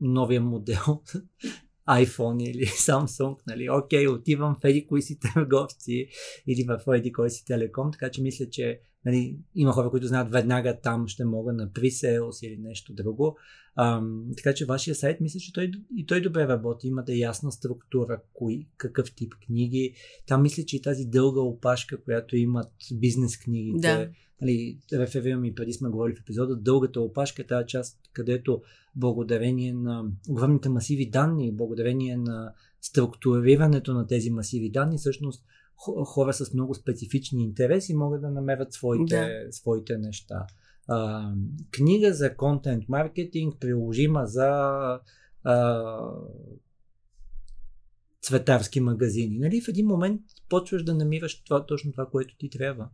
[0.00, 1.02] новия модел
[1.88, 6.08] iPhone или Samsung, нали, окей, отивам в еди кои си търговци
[6.46, 10.30] или в еди кой си телеком, така че мисля, че нали, има хора, които знаят
[10.30, 13.36] веднага там ще мога на pre или нещо друго.
[13.76, 16.88] Ам, така че вашия сайт, мисля, че той, и той добре работи.
[16.88, 19.94] Имате ясна структура, кои, какъв тип книги.
[20.26, 23.78] Там мисля, че и тази дълга опашка, която имат бизнес книгите.
[23.78, 24.08] Да.
[24.42, 28.62] Нали, реферирам и преди сме говорили в епизода, дългата опашка е тази част, където
[28.96, 35.44] благодарение на огромните масиви данни, благодарение на структурирането на тези масиви данни, всъщност
[36.04, 39.52] хора с много специфични интереси могат да намерят своите, Да.
[39.52, 40.46] своите неща.
[40.88, 41.30] А,
[41.70, 44.48] книга за контент маркетинг, приложима за
[45.44, 45.98] а,
[48.22, 49.38] цветарски магазини.
[49.38, 49.60] Нали?
[49.60, 52.88] В един момент почваш да намираш това, точно това, което ти трябва.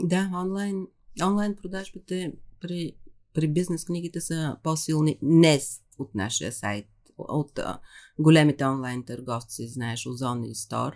[0.00, 0.86] Да, онлайн,
[1.22, 2.96] онлайн продажбите при,
[3.34, 6.86] при бизнес книгите са по-силни не с- от нашия сайт,
[7.18, 7.80] от а,
[8.18, 10.92] големите онлайн търговци, знаеш, Озон и Стор.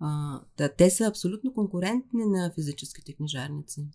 [0.00, 3.88] А, да, те са абсолютно конкурентни на физическите книжарници.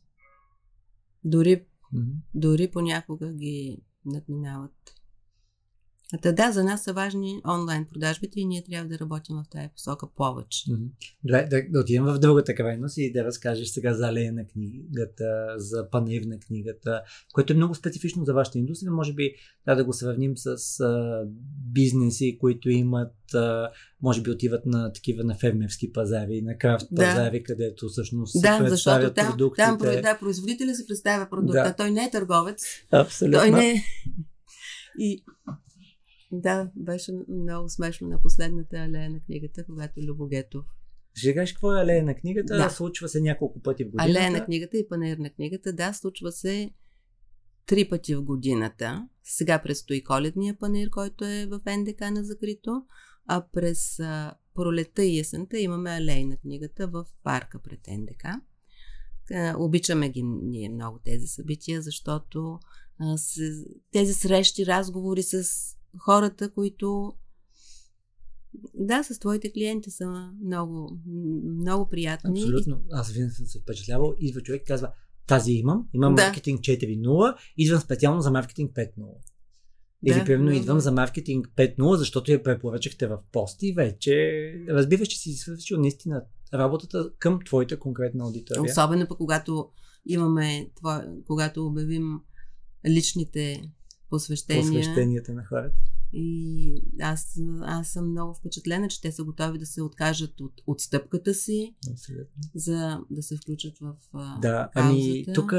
[1.24, 2.12] Дори, Мгм.
[2.36, 5.03] дори понякога ги надминават.
[6.22, 9.68] Та да, за нас са важни онлайн продажбите и ние трябва да работим в тази
[9.76, 10.64] посока повече.
[11.24, 15.54] Добре, да, да отидем в другата крайност и да разкажеш сега за алея на книгата,
[15.58, 17.02] за панер на книгата,
[17.34, 18.92] което е много специфично за вашата индустрия.
[18.92, 19.34] Може би
[19.66, 21.24] трябва да го сравним с а,
[21.72, 23.70] бизнеси, които имат, а,
[24.02, 27.04] може би отиват на такива на фермерски пазари, на крафт Да.
[27.06, 29.66] пазари, където всъщност се Да, защото представят там, продуктите.
[29.66, 31.64] там да, производителя се представя продукта.
[31.64, 31.76] Да.
[31.76, 32.64] Той не е търговец.
[32.92, 33.40] Абсолютно.
[33.40, 33.76] Той не е.
[35.00, 35.24] И
[36.40, 40.66] да, беше много смешно на последната алея на книгата, когато Любо Гетов.
[41.16, 42.58] Ще кажеш какво е алея на книгата?
[42.58, 42.70] Да.
[42.70, 44.10] Случва се няколко пъти в годината.
[44.10, 46.72] Алея на книгата и панер на книгата, да, случва се
[47.66, 49.08] три пъти в годината.
[49.24, 52.86] Сега предстои коледния панер, който е в НДК на закрито,
[53.28, 58.26] а през а, пролета и есента имаме алея на книгата в парка пред НДК.
[59.32, 62.60] А, обичаме ги ние много тези събития, защото
[63.00, 63.34] а, с,
[63.92, 65.44] тези срещи, разговори с
[65.98, 67.14] хората, които
[68.74, 71.00] да, с твоите клиенти са много,
[71.62, 72.42] много приятни.
[72.42, 72.82] Абсолютно.
[72.92, 74.14] Аз винаги съм се впечатлявал.
[74.20, 74.92] Идва човек и казва,
[75.28, 76.24] тази имам, имам Да.
[76.26, 79.08] маркетинг 4.0, идвам специално за маркетинг 5.0.
[80.06, 84.14] Или Да, примерно да, идвам за маркетинг 5.0, защото я препоръчахте в пост и вече
[84.70, 86.24] разбираш, че си свършил наистина
[86.54, 88.72] работата към твоята конкретна аудитория.
[88.72, 89.70] Особено пък когато
[90.06, 92.20] имаме, това, когато обявим
[92.90, 93.62] личните
[94.14, 94.64] посвещения.
[94.64, 95.76] Посвещенията на хората.
[96.14, 101.34] И аз, аз съм много впечатлена, че те са готови да се откажат от отстъпката
[101.34, 102.42] си, Абсолютно.
[102.56, 103.94] за да се включат в
[104.42, 105.34] Да, ами каузата.
[105.34, 105.54] тук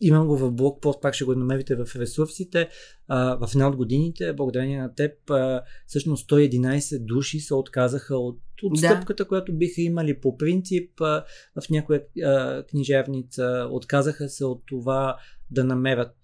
[0.00, 2.68] имам го в блокпост, пак ще го намерите в ресурсите.
[3.08, 8.40] А, в една от годините, благодарение на теб, а, всъщност 111 души се отказаха от
[8.62, 11.24] отстъпката, която биха имали по принцип а,
[11.60, 13.68] в някоя а, книжевница.
[13.70, 15.16] Отказаха се от това
[15.50, 16.16] да намерят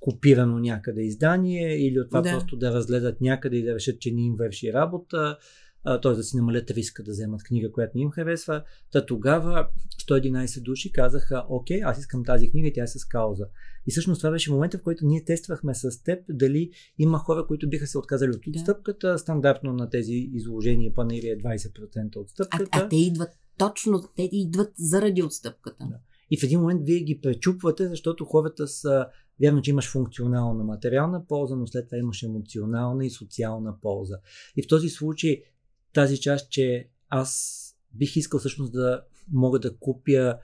[0.00, 2.30] копирано някъде издание или от това Да.
[2.30, 5.38] просто да разгледат някъде и да решат, че не им върши работа.
[6.02, 6.12] т.е.
[6.12, 8.62] да си намалят риска да вземат книга, която не им харесва.
[8.92, 9.68] Та тогава
[10.10, 13.46] 111 души казаха, окей, аз искам тази книга и тя е с кауза.
[13.86, 17.68] И всъщност това беше момента, в който ние тествахме с теб дали има хора, които
[17.68, 18.50] биха се отказали от Да.
[18.50, 19.18] отстъпката.
[19.18, 22.68] Стандартно на тези изложения панели е 20% от А, отстъпката.
[22.72, 25.84] а те идват точно, те идват заради отстъпката.
[25.84, 25.98] Да.
[26.30, 29.06] И в един момент вие ги пречупвате, защото хората са.
[29.40, 34.18] Вярно, че имаш функционална материална полза, но след това имаш емоционална и социална полза.
[34.56, 35.42] И в този случай
[35.92, 37.58] тази част, че аз
[37.94, 39.02] бих искал всъщност да
[39.32, 40.38] мога да купя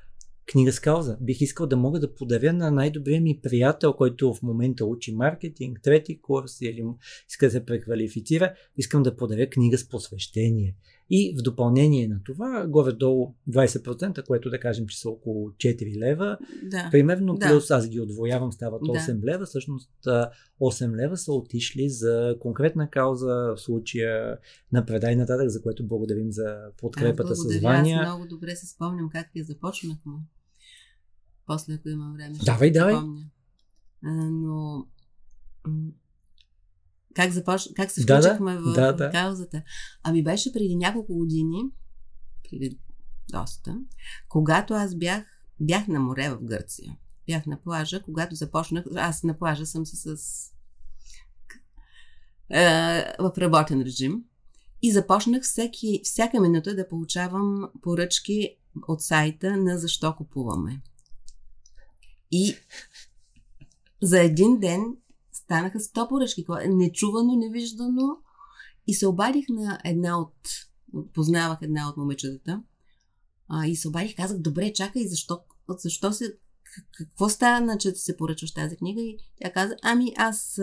[0.46, 1.18] книга с кауза.
[1.20, 5.80] Бих искал да мога да подаря на най-добрия ми приятел, който в момента учи маркетинг,
[5.82, 6.84] трети курс или
[7.28, 8.54] иска да се преквалифицира.
[8.76, 10.76] Искам да подаря книга с посвещение.
[11.16, 16.38] И в допълнение на това, горе-долу 20%, което да кажем, че са около 4 лева,
[16.62, 16.88] Да.
[16.90, 17.46] примерно Да.
[17.48, 18.92] плюс аз ги отвоявам, стават Да.
[18.92, 19.46] 8 лева.
[19.46, 24.38] Всъщност а, 8 лева са отишли за конкретна кауза, в случая
[24.72, 27.60] на предай нататък, за което благодарим за подкрепата Аз с.
[27.60, 28.00] Ваня.
[28.02, 30.12] Аз много добре се спомням как я започнахме.
[31.46, 32.34] После, ако имам време.
[32.34, 32.94] ще Давай, давай.
[32.94, 33.22] спомня.
[34.04, 34.86] А, но...
[37.14, 37.68] Как, започ...
[37.76, 39.10] как се да, включихме в, да, в да.
[39.10, 39.62] каузата?
[40.02, 41.62] Ами беше преди няколко години,
[42.50, 42.78] преди
[43.32, 43.78] доста,
[44.28, 45.24] когато аз бях,
[45.60, 46.96] бях на море в Гърция.
[47.26, 50.16] Бях на плажа, когато започнах, аз на плажа съм си с
[52.50, 54.24] е, в работен режим
[54.82, 58.56] и започнах всеки, всяка минута да получавам поръчки
[58.88, 60.82] от сайта на защо купуваме.
[62.30, 62.56] И
[64.02, 64.96] за един ден
[65.54, 68.16] станаха 100 поръчки, е нечувано, невиждано.
[68.86, 70.34] И се обадих на една от,
[71.14, 72.62] познавах една от момичетата,
[73.48, 76.36] а, и се обадих, казах, добре, чакай, защо, защо се,
[76.98, 79.00] какво стана, че се поръчваш тази книга?
[79.00, 80.58] И тя каза, ами аз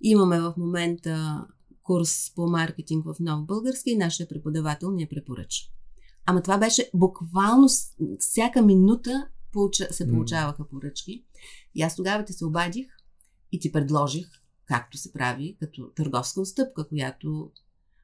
[0.00, 1.44] имаме в момента
[1.82, 5.62] курс по маркетинг в Нов Български и нашия преподавател ни я препоръча.
[6.26, 7.68] Ама това беше буквално
[8.18, 11.24] всяка минута получа, се получаваха поръчки.
[11.74, 12.86] И аз тогава ти се обадих
[13.54, 14.26] и ти предложих,
[14.66, 17.50] както се прави, като търговска отстъпка, която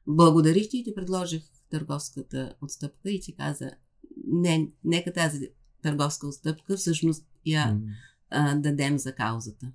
[0.07, 3.71] благодарих ти и ти предложих търговската отстъпка и ти каза,
[4.27, 5.49] не, нека тази
[5.83, 7.81] търговска отстъпка всъщност я М,
[8.29, 9.71] а, дадем за каузата.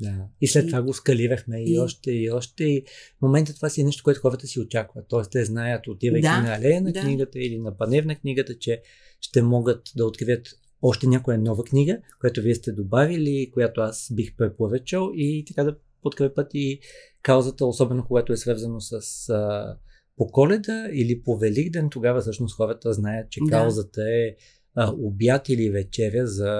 [0.00, 0.26] Да.
[0.40, 2.64] И след И- това го скалирахме и, и- още, и още.
[2.64, 2.84] И
[3.18, 5.04] в момента това си е нещо, което хората си очакват.
[5.08, 7.00] Тоест, те знаят, отивайки Да, на алея на да.
[7.00, 8.82] книгата или на панер на книгата, че
[9.20, 10.48] ще могат да открият
[10.86, 15.76] още някоя нова книга, която вие сте добавили, която аз бих препоръчал и така да
[16.02, 16.80] подкрепят и
[17.22, 19.76] каузата, особено когато е свързано с а,
[20.16, 23.50] по коледа или по Великден, тогава всъщност хората знаят, че Да.
[23.50, 24.36] каузата е
[24.74, 26.52] а, обяд или вечеря за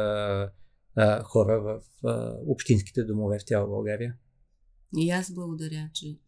[0.96, 4.14] а, хора в а, общинските домове в цяла България.
[4.96, 6.18] И аз благодаря, че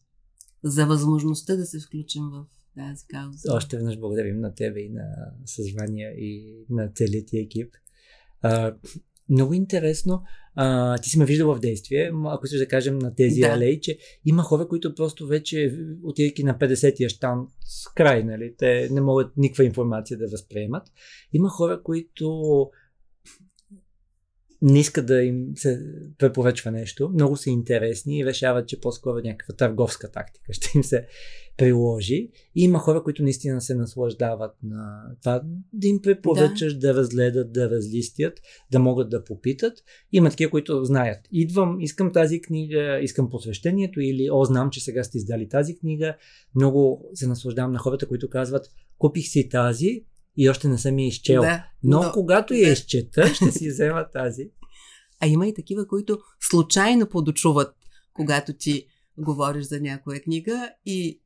[0.64, 3.52] за възможността да се включим в тази кауза.
[3.52, 7.74] Още веднъж благодарим на тебе и на Съзвания и на целият ти екип.
[8.46, 8.76] А,
[9.28, 10.22] много интересно.
[10.54, 13.46] А, ти си ме виждал в действие, ако искаш да кажем на тези Да.
[13.46, 18.88] алеи, че има хора, които просто вече, отивайки на 50-я штант, с край, нали, те
[18.90, 20.82] не могат никаква информация да възприемат.
[21.32, 22.30] Има хора, които
[24.62, 25.80] не искат да им се
[26.18, 31.06] препоръчва нещо, много са интересни и решават, че по-скоро някаква търговска тактика ще им се
[31.56, 32.30] приложи.
[32.54, 35.42] И има хора, които наистина се наслаждават на това
[35.72, 38.40] да им препоръчаш, да, да разгледат, да разлистят,
[38.72, 39.78] да могат да попитат.
[40.12, 41.18] Има такива, които знаят.
[41.32, 46.16] Идвам, искам тази книга, искам посвещението или о, знам, че сега сте издали тази книга.
[46.54, 48.66] Много се наслаждавам на хората, които казват,
[48.98, 50.04] купих си тази
[50.36, 51.42] и още не съм я изчел.
[51.42, 52.72] Да, Но, но- когато я да.
[52.72, 54.50] изчета, ще си взема тази.
[55.20, 57.74] А има и такива, които случайно подочуват,
[58.12, 58.86] когато ти
[59.18, 61.20] говориш за някоя книга и,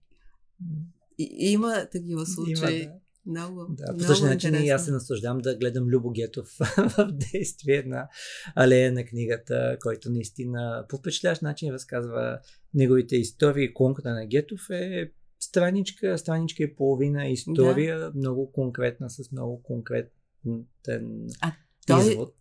[1.18, 2.82] и, има такива случаи.
[2.82, 3.00] Има, да.
[3.26, 7.82] Много, Да, по същия начин и аз се наслаждавам да гледам Любо Гетов в действие
[7.86, 8.08] на
[8.54, 12.38] алея на книгата, който наистина по впечатляващ начин разказва
[12.74, 13.74] неговите истории.
[13.74, 18.12] Клонката на Гетов е страничка, страничка и половина история, да.
[18.14, 21.52] много конкретна, с много конкретен А
[21.86, 22.34] той- извод.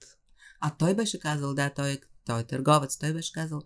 [0.61, 3.61] А той беше казал, да, той, е- той е търговец, той беше казал,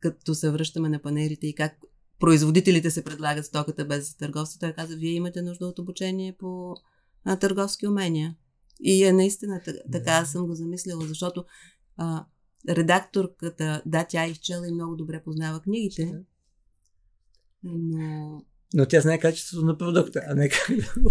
[0.00, 1.72] като се връщаме на панерите и как
[2.20, 6.76] производителите се предлагат стоката без търговци, той каза, вие имате нужда от обучение по
[7.24, 8.36] а, търговски умения.
[8.80, 11.44] И е наистина та- така аз съм го замислила, защото
[11.96, 12.24] а,
[12.68, 16.14] редакторката, да, тя е изчела и много добре познава книгите,
[17.64, 18.42] но
[18.74, 21.10] Но тя знае качеството на продукта, а не как да го.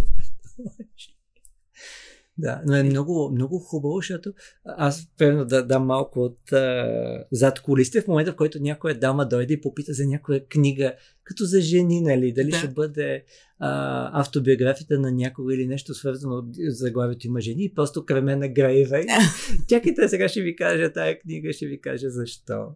[2.42, 4.34] Да, но е много, много хубаво, защото
[4.66, 9.28] аз, примерно, да дам малко от а, зад колисите, в момента, в който някоя дама
[9.28, 12.58] дойде и попита за някоя книга, като за жени, нали, дали Да.
[12.58, 13.24] ще бъде
[13.60, 19.06] а, автобиографията на някого или нещо свързано от заглавието има жени, и просто Кремена Грейвей.
[19.70, 22.68] Чакайте, сега ще ви кажа тая книга, ще ви кажа защо.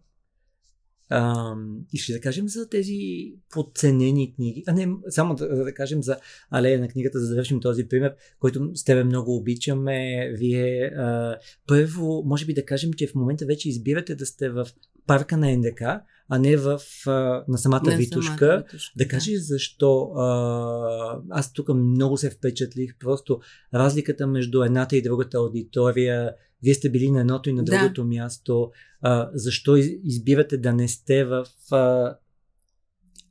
[1.13, 2.97] Ам, и ще да кажем за тези
[3.49, 4.63] подценени книги.
[4.67, 6.17] А не, само да, да кажем за
[6.49, 10.29] алея на книгата, за да завършим този пример, който с тебе много обичаме.
[10.37, 11.37] Вие а,
[11.67, 14.67] първо, може би да кажем, че в момента вече избирате да сте в
[15.07, 15.81] парка на НДК,
[16.29, 18.37] а не в, а, на самата На Витушка.
[18.37, 22.95] самата Витушка, Да кажеш защо а, аз тук много се впечатлих.
[22.99, 23.39] Просто
[23.73, 26.33] разликата между едната и другата аудитория.
[26.63, 27.71] Вие сте били на едното и на Да.
[27.73, 28.71] другото място.
[29.01, 32.15] А, защо из- избирате да не сте в а,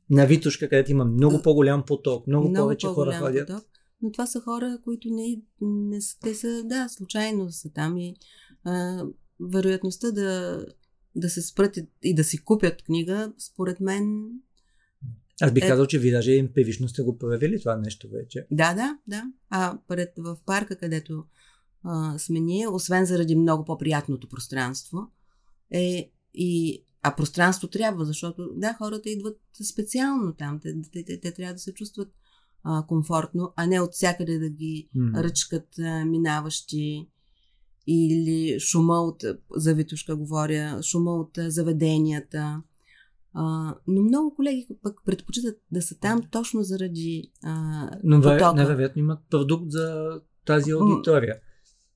[0.09, 3.47] на Витушка, където има много по-голям поток, много, много повече хора ходят.
[3.47, 3.65] поток.
[4.01, 8.15] Но това са хора, които не, не са, те са, да, случайно са там и
[8.63, 9.03] а,
[9.41, 10.65] вероятността да,
[11.15, 14.29] да се спрат и- да си купят книга, според мен,
[15.41, 15.67] Аз бих Е.
[15.67, 18.47] казал, че ви даже емпирично сте го проявили това нещо вече.
[18.51, 19.23] да, да, да.
[19.49, 21.23] А пред, в парка, където
[21.83, 25.07] а, сме ние, освен заради много по-приятното пространство,
[25.71, 29.37] е и а пространство трябва, защото да, хората идват
[29.71, 30.59] специално там.
[30.59, 32.13] Те, те, те, те трябва да се чувстват
[32.63, 35.23] а, комфортно, а не от всякъде да ги М.
[35.23, 37.09] ръчкат а, минаващи
[37.87, 39.23] или шума от,
[39.55, 42.61] за Витушка говоря, шума от а, заведенията.
[43.33, 48.53] А, но много колеги пък предпочитат да са там точно заради а, Но потока.
[48.53, 51.35] невероятно имат продукт за тази аудитория.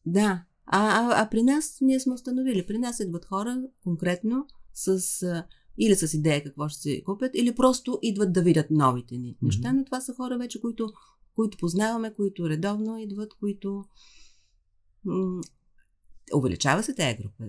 [0.08, 0.44] Да.
[0.66, 2.68] А, а, а при нас ние сме установили.
[2.68, 4.88] При нас идват хора конкретно с
[5.24, 5.44] а,
[5.78, 9.70] или с идея какво ще си купят, или просто идват да видят новите ни неща,
[9.70, 9.78] Мгм.
[9.78, 10.90] но това са хора вече, които,
[11.36, 13.86] които познаваме, които редовно идват, които
[15.06, 15.42] м-
[16.36, 17.44] увеличава се тази група.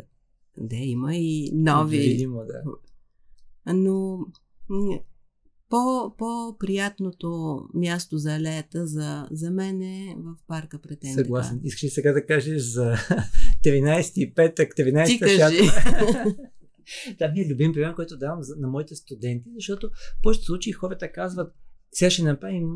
[0.58, 2.62] Да, има и нови, Видимо, да.
[3.74, 4.18] но
[5.70, 7.28] по, по-приятното
[7.74, 11.14] място за алеята за, за мен е в парка пред НДК.
[11.14, 11.60] Съгласен.
[11.64, 12.94] Искаш ли сега да кажеш за
[13.64, 15.36] 13 петък, 13 Ти кажи.
[15.36, 16.34] шатна?
[17.18, 19.92] Да, ми е любим пример, който давам за- на моите студенти, защото в
[20.22, 21.54] повечето случаи хората казват,
[21.92, 22.68] сега ще направим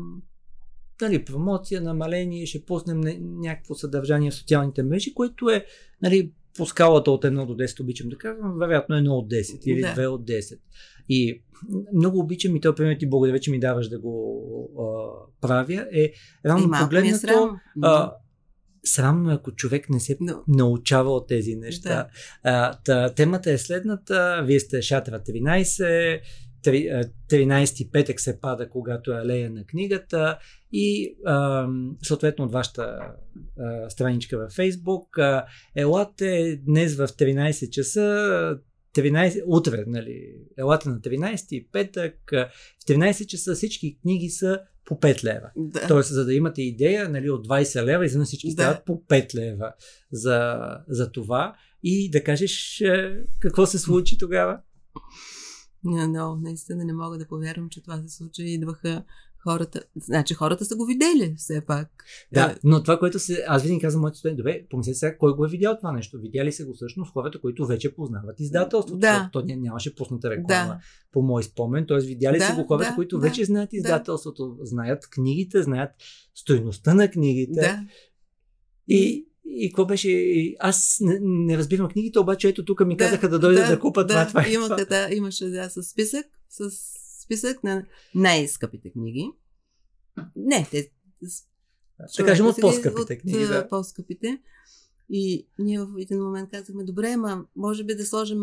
[1.01, 5.65] нали, промоция, намаление, ще пуснем ня- някакво съдържание в социалните мрежи, което е
[6.01, 9.81] нали, по скалата от 1 до 10, обичам да казвам, вероятно 1 от 10 или
[9.81, 9.87] Да.
[9.87, 10.59] 2 от 10.
[11.09, 11.43] И
[11.93, 14.39] много обичам и този пример ти благодаря, че ми даваш да го
[14.79, 14.83] а,
[15.41, 16.11] правя, е
[16.45, 17.59] рано е погледнато, срам.
[17.81, 18.11] а,
[18.85, 21.89] срам, ако човек не се Но, научава от тези неща.
[21.89, 22.07] Да.
[22.43, 24.43] А, та, темата е следната.
[24.45, 26.19] Вие сте Шатра 13, три- а,
[26.69, 30.37] 13 петък се пада, когато е алея на книгата
[30.71, 31.67] и а,
[32.03, 32.99] съответно от вашата
[33.59, 35.17] а, страничка във Фейсбук.
[35.17, 35.45] А,
[35.75, 38.57] елате днес в 13 часа
[38.95, 42.15] 13, утре, нали, елате на 13 петък,
[42.81, 45.49] в 13 часа всички книги са по 5 лева.
[45.55, 45.87] да.
[45.87, 48.53] Тоест, за да имате идея, нали, от 20 лева, изведнъж всички Да.
[48.53, 49.73] стават по 5 лева
[50.11, 51.55] за, за това.
[51.83, 52.83] И да кажеш
[53.39, 54.59] какво се случи тогава.
[55.83, 58.43] Но, наистина не мога да повярвам, че това се случи.
[58.43, 59.03] Идваха
[59.39, 59.81] хората.
[59.95, 62.03] Значи хората са го видели все пак.
[62.33, 63.43] Да, Е, но това, което се...
[63.47, 66.19] Аз винаги казвам моите студенти, добре, помислете сега, кой го е видял това нещо?
[66.19, 68.97] Видяли се го всъщност хората, които вече познават издателството.
[68.99, 69.29] Да.
[69.33, 70.79] То ня- нямаше пусната реклама Да.
[71.11, 71.85] по мой спомен.
[71.87, 71.97] Т.е.
[71.97, 75.91] видяли Да, се го хората, да, които да, вече знаят издателството, знаят книгите, знаят
[76.35, 77.61] стойността на книгите.
[77.61, 77.83] Да.
[78.87, 80.09] И, и какво беше?
[80.09, 84.07] И Аз не, не разбирам книгите, обаче ето тук ми казаха да дойда да, купа
[84.07, 84.85] това, това и имаха, това.
[84.85, 86.71] да, имаше да, с списък, с
[87.23, 87.85] списък на
[88.15, 89.31] най-скъпите книги.
[90.35, 90.91] Не, те...
[92.17, 93.67] Да кажем от по-скъпите от, книги, да.
[93.67, 94.41] По-скъпите.
[95.09, 98.39] И ние в един момент казахме, добре, ма може би да сложим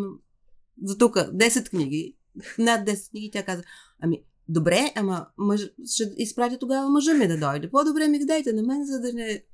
[0.84, 2.16] за тук 10 книги,
[2.58, 3.30] над 10 книги.
[3.32, 3.62] Тя каза,
[4.00, 7.70] ами добре, ама мъж, ще изпратя тогава мъжа ми да дойде.
[7.70, 9.44] По-добре ми дайте на мен, за да не...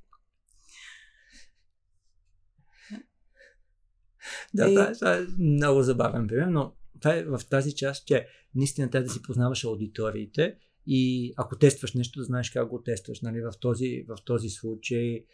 [4.54, 8.26] Да, И- това, това е много забавен пример, но това е в тази част, че
[8.54, 10.56] наистина трябва да си познаваш аудиториите
[10.86, 13.20] и ако тестваш нещо, да знаеш как го тестваш.
[13.20, 13.40] Нали?
[13.40, 15.24] В, този, в този случай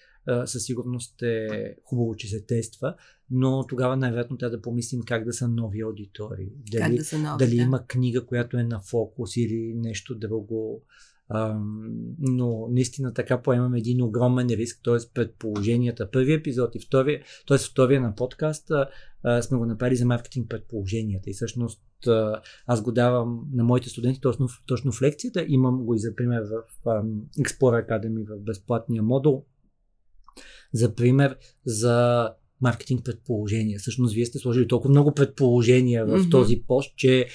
[0.45, 2.95] със сигурност е хубаво, че се тества,
[3.31, 6.53] но тогава най-вероятно трябва да помислим как да са нови аудитории.
[6.73, 7.63] Как Дали, да са нови, дали да.
[7.63, 10.83] има книга, която е на фокус или нещо друго.
[10.83, 10.87] Ам,
[12.19, 14.97] но наистина така поемаме един огромен риск, т.е.
[15.15, 16.11] предположенията.
[16.11, 17.59] Първи епизод и втория, т.е.
[17.59, 18.89] втория на подкаста
[19.41, 21.83] сме го направили за маркетинг предположенията и всъщност
[22.67, 25.45] аз го давам на моите студенти точно, точно в лекцията.
[25.49, 29.45] Имам го и за пример в ам, Explorer Academy в безплатния модул.
[30.73, 32.29] За пример, за
[32.61, 33.79] маркетинг предположения.
[33.79, 36.31] Всъщност, вие сте сложили толкова много предположения в Мгм.
[36.31, 37.27] този пост, че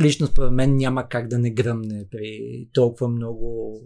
[0.00, 3.80] лично според мен няма как да не гръмне при толкова много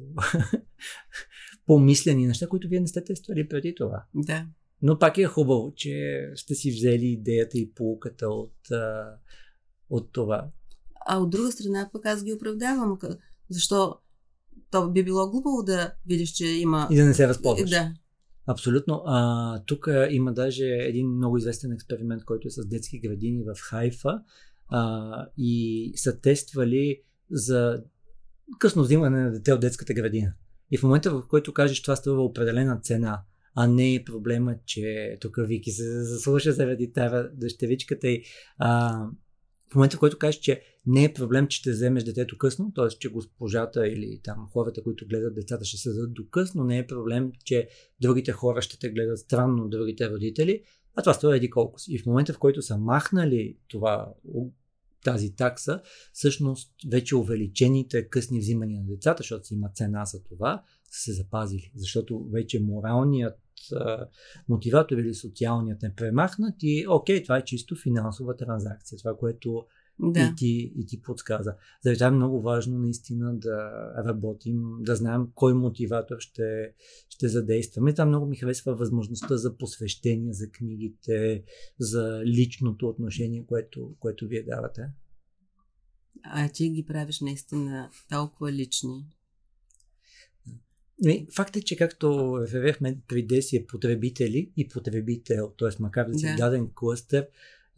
[1.66, 4.04] помислени неща, които вие не сте тествали преди това.
[4.14, 4.46] Да.
[4.82, 8.56] Но пак е хубаво, че сте си взели идеята и полуката от,
[9.90, 10.48] от това.
[11.06, 12.98] А от друга страна пък аз ги оправдавам.
[13.50, 13.98] Защо
[14.70, 16.88] то би било глупаво да видиш, че има...
[16.90, 17.70] И да не се възползваш.
[17.70, 17.92] Да.
[18.46, 19.02] Абсолютно.
[19.06, 24.22] А, тук има даже един много известен експеримент, който е с детски градини в Хайфа
[24.72, 27.82] а, и са тествали за
[28.58, 30.32] късно взимане на дете от детската градина.
[30.70, 33.22] И в момента, в който кажеш, това струва определена цена,
[33.54, 38.24] а не е проблема, че тук Вики се заслуша заради тази дъщеричката и
[38.58, 39.02] а,
[39.72, 42.88] в момента, в който кажеш, че не е проблем, че ще вземеш детето късно, т.е.
[42.88, 46.86] че госпожата или там хората, които гледат децата, ще се дадат до късно, не е
[46.86, 47.68] проблем, че
[48.00, 50.62] другите хора ще те гледат странно, другите родители,
[50.96, 51.94] а това струва еди колко си.
[51.94, 54.12] И в момента, в който са махнали това,
[55.04, 55.82] тази такса,
[56.12, 61.12] всъщност вече увеличените късни взимания на децата, защото си има цена за това, са се
[61.12, 61.72] запазили.
[61.76, 63.38] Защото вече моралният
[63.72, 64.06] а,
[64.48, 68.98] мотиватор или социалният е премахнат и окей, това е чисто финансова транзакция.
[68.98, 69.66] Това, което
[70.00, 70.20] Да.
[70.20, 71.54] и, ти, и ти подсказа.
[71.82, 73.70] Заради това е много важно наистина да
[74.06, 76.72] работим, да знаем кой мотиватор ще,
[77.08, 77.94] ще задействаме.
[77.94, 81.44] Там много ми харесва възможността за посвещение, за книгите,
[81.78, 84.82] за личното отношение, което, което вие давате.
[86.22, 89.06] А ти ги правиш наистина толкова лични.
[91.36, 95.68] Факт е, че както реферирахме при действие потребители и потребител, т.е.
[95.80, 96.36] макар да си Да.
[96.36, 97.26] даден клъстер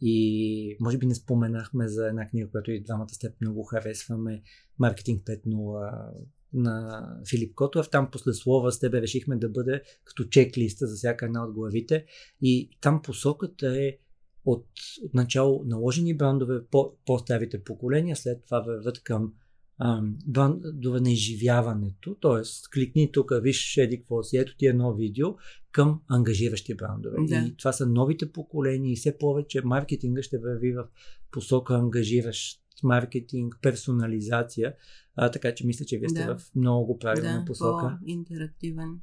[0.07, 4.41] и може би не споменахме за една книга, която и двамата с теб много харесваме,
[4.79, 6.11] Маркетинг 5.0
[6.53, 7.89] на Филип Котов.
[7.89, 12.05] Там после слова с тебе решихме да бъде като чеклиста за всяка една от главите
[12.41, 13.97] и там посоката е
[14.45, 14.65] от,
[15.03, 19.33] от начало наложени брандове по, по-старите поколения, след това върват към
[19.79, 22.41] ам, брандове на изживяването, т.е.
[22.73, 25.27] кликни тук, виж еди какво си, ето ти едно видео
[25.71, 27.17] към ангажиращи брандове.
[27.19, 27.35] Да.
[27.35, 30.87] И това са новите поколения и все повече маркетинга ще върви в
[31.31, 34.75] посока ангажиращ маркетинг, персонализация,
[35.15, 36.37] а, така че мисля, че вие сте Да.
[36.37, 37.97] в много правилна да, посока.
[37.99, 38.99] по-интерактивен.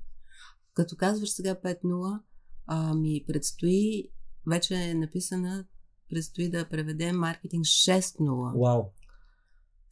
[0.75, 2.21] Като казваш сега 5.0,
[2.67, 4.09] а, ми предстои,
[4.47, 5.65] вече е написана,
[6.11, 8.61] предстои да преведем маркетинг 6.0.
[8.61, 8.83] Вау!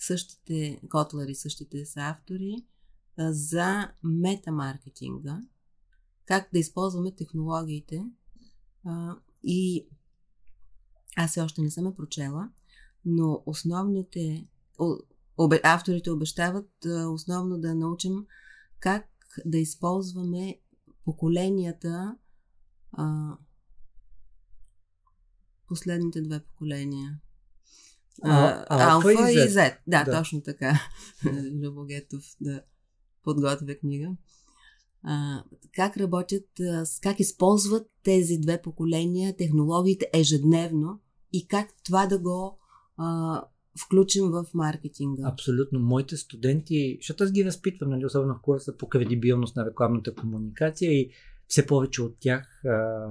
[0.03, 2.66] Същите котлари, същите са автори
[3.18, 5.42] за метамаркетинга,
[6.24, 8.05] как да използваме технологиите
[9.42, 9.86] и
[11.16, 12.51] аз все още не съм я прочела,
[13.05, 14.48] но основните
[15.62, 16.70] авторите обещават
[17.09, 18.26] основно да научим
[18.78, 19.09] как
[19.46, 20.61] да използваме
[21.05, 22.16] поколенията
[25.68, 27.20] последните две поколения.
[28.22, 29.36] А, А, Алфа Алфа и.
[29.36, 29.76] Z.
[29.86, 30.18] Да, Да.
[30.18, 30.80] точно така.
[31.62, 32.62] Любогетов да
[33.24, 34.08] подготвя книга.
[35.02, 35.44] А,
[35.74, 36.46] как работят,
[37.02, 41.00] как използват тези две поколения технологиите ежедневно
[41.32, 42.58] и как това да го
[42.96, 43.42] а,
[43.80, 45.22] включим в маркетинга.
[45.26, 45.80] Абсолютно.
[45.80, 50.92] Моите студенти, защото аз ги възпитвам, нали, особено в курса по кредибилност на рекламната комуникация
[50.92, 51.11] и
[51.46, 53.06] все повече от тях а,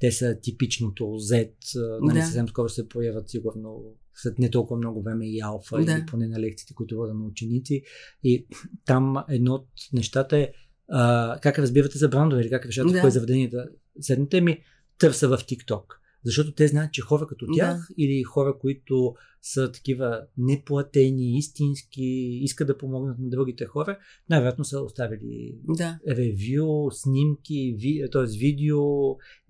[0.00, 1.52] те са типичното Z.
[2.00, 2.24] Нали, Да.
[2.24, 3.82] Съвсем скоро се появят сигурно
[4.22, 5.92] след не толкова много време и алфа, Да.
[5.92, 7.82] или поне на лекциите, които водя на ученици.
[8.24, 8.46] И
[8.84, 10.48] там едно от нещата е
[10.90, 12.98] а, как разбирате за брандове или как решавате Да.
[12.98, 13.68] в кое заведение да
[14.00, 14.62] седнете ми,
[14.98, 15.82] търса в TikTok.
[16.24, 17.94] Защото те знаят, че хора като тях Да.
[17.98, 22.04] или хора, които са такива неплатени, истински,
[22.42, 23.98] искат да помогнат на другите хора,
[24.30, 25.98] най-вероятно са оставили Да.
[26.08, 28.38] ревю, снимки, ви, т.е.
[28.38, 28.80] видео,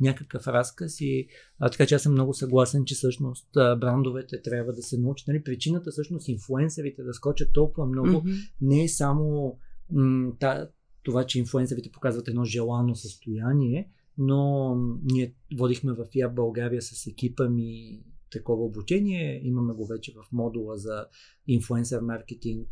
[0.01, 1.29] някакъв разказ и
[1.59, 5.29] а, така че аз съм много съгласен, че всъщност брандовете трябва да се научат.
[5.29, 8.31] Нали, причината всъщност инфлуенсърите да скочат толкова много Мгм.
[8.61, 9.59] не е само
[9.91, 10.69] м, та,
[11.03, 14.75] това, че инфлуенсърите показват едно желано състояние, но
[15.05, 18.01] ние водихме в ИА България с екипа ми
[18.31, 19.41] такова обучение.
[19.45, 21.07] Имаме го вече в модула за
[21.47, 22.69] инфлуенсър маркетинг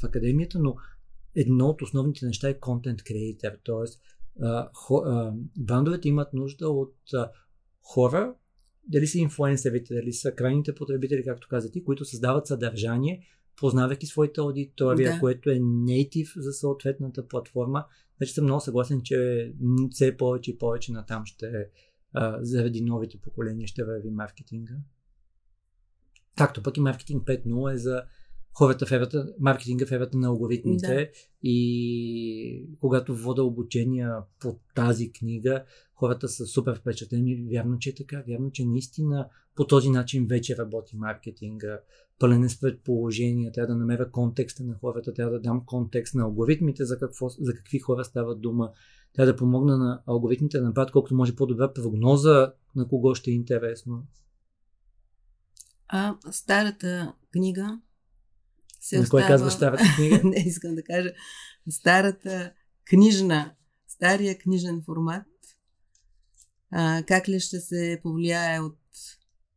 [0.00, 0.74] в академията, но
[1.34, 3.86] едно от основните неща е content creator, т.е.
[5.58, 6.96] брандовете имат нужда от
[7.82, 8.34] хора,
[8.88, 13.26] дали са инфлуенсърите, дали са крайните потребители, както каза ти, които създават съдържание,
[13.56, 15.20] познавайки своята аудитория, Да.
[15.20, 17.84] което е native за съответната платформа.
[18.16, 19.52] Значи съм много съгласен, че
[19.90, 21.68] все повече и повече натам ще
[22.12, 24.74] а, заради новите поколения ще върви маркетинга.
[26.36, 28.02] Както пък и маркетинг 5.0 е за
[28.58, 31.08] хората в ерата, маркетинга в ерата на алгоритмите Да.
[31.42, 35.64] и когато вода обучения по тази книга,
[35.94, 37.46] хората са супер впечатлени.
[37.50, 38.22] Вярно, че е така.
[38.28, 41.80] Вярно, че наистина по този начин вече работи маркетинга.
[42.18, 46.22] Пълен е с предположения, трябва да намеря контекста на хората, трябва да дам контекст на
[46.22, 48.72] алгоритмите за, какво, за какви хора става дума.
[49.14, 53.34] Трябва да помогна на алгоритмите да направят колкото може по-добра прогноза на кого ще е
[53.34, 54.06] интересно.
[55.88, 57.80] А старата книга
[58.86, 59.22] се на остава...
[59.22, 60.20] кой казва старата книга?
[60.24, 61.12] Не, искам да кажа.
[61.70, 62.52] Старата
[62.84, 63.54] книжна,
[63.88, 65.26] стария книжен формат,
[66.70, 68.78] а, как ли ще се повлияе от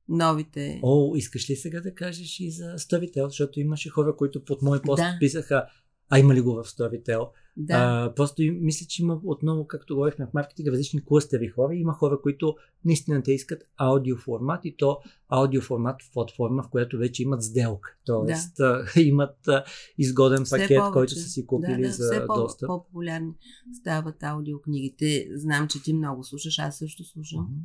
[0.10, 0.80] новите...
[0.84, 4.82] О, искаш ли сега да кажеш и за Storytel, защото имаше хора, които под мой
[4.82, 5.18] пост Да.
[5.20, 5.66] писаха,
[6.10, 7.30] а има ли го в Storytel?
[7.62, 11.76] Да, А, просто и мисля, че има отново, както говорихме в маркетинга, различни клъстери хора.
[11.76, 12.56] Има хора, които
[12.86, 15.00] наистина те искат аудиоформат и то
[15.30, 17.96] аудиоформат в платформа, в която вече имат сделка.
[18.06, 18.86] Тоест да.
[19.02, 19.64] имат а,
[19.98, 20.94] изгоден Все пакет, повече.
[20.94, 22.68] който са си купили да, да, за все достъп.
[22.68, 23.34] по-популярни
[23.80, 25.28] стават аудиокнигите.
[25.36, 27.42] Знам, че ти много слушаш, аз също слушам.
[27.42, 27.62] Мгм.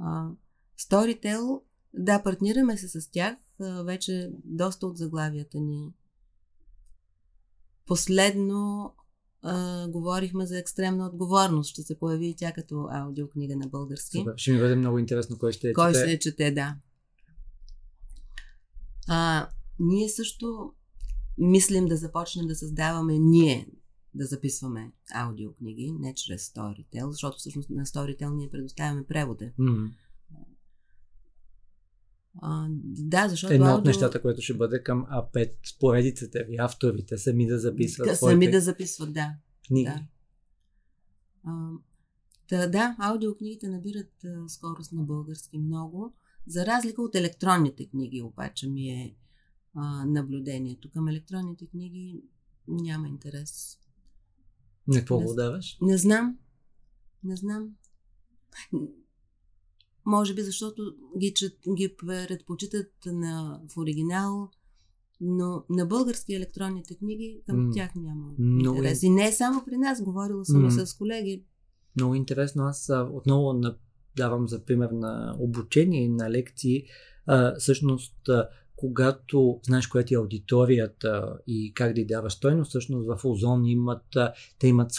[0.00, 0.28] А,
[0.80, 1.60] Storytel,
[1.94, 3.36] да, партнираме се с тях.
[3.60, 5.92] А, вече доста от заглавията ни.
[7.86, 8.92] Последно
[9.42, 11.70] а, говорихме за екстремна отговорност.
[11.70, 14.18] Ще се появи и тя като аудиокнига на български.
[14.18, 14.34] Супер.
[14.36, 15.72] Ще ми бъде много интересно кой ще е.
[15.72, 16.10] Кой чете.
[16.10, 16.76] се чете, да.
[19.08, 19.48] А,
[19.78, 20.72] ние също
[21.38, 23.68] мислим да започнем да създаваме ние
[24.14, 29.50] да записваме аудиокниги, не чрез Storytel, защото всъщност на Storytel ние предоставяме превода.
[29.58, 29.86] Мгм.
[32.42, 37.46] А, да, защото Едно от нещата, което ще бъде към А5 поредицата ви, авторите сами
[37.46, 39.34] да записват своите Сами да записват, да.
[39.66, 39.84] книги.
[39.84, 40.00] да.
[41.44, 41.70] А,
[42.48, 46.14] да, да, аудиокнигите набират а, скорост на български много,
[46.46, 49.14] за разлика от електронните книги, обаче ми е
[49.74, 50.90] а, наблюдението.
[50.90, 52.22] Към електронните книги
[52.68, 53.78] няма интерес.
[54.88, 55.78] На какво Не го даваш?
[55.82, 56.38] Не знам.
[57.24, 57.68] Не знам.
[60.08, 60.82] Може би защото
[61.18, 64.50] ги, чет, ги предпочитат на, в оригинал,
[65.20, 69.02] но на български електронните книги към М, тях няма много интерес.
[69.02, 71.44] И не само при нас, говорила съм и с колеги.
[71.96, 72.64] Много интересно.
[72.64, 73.76] Аз а, отново на,
[74.16, 76.84] давам за пример на обучение на лекции.
[77.26, 82.68] А, всъщност, а, когато знаеш коя ти е аудиторията и как да й даваш стойност,
[82.68, 84.16] всъщност в Озон имат,
[84.58, 84.92] те имат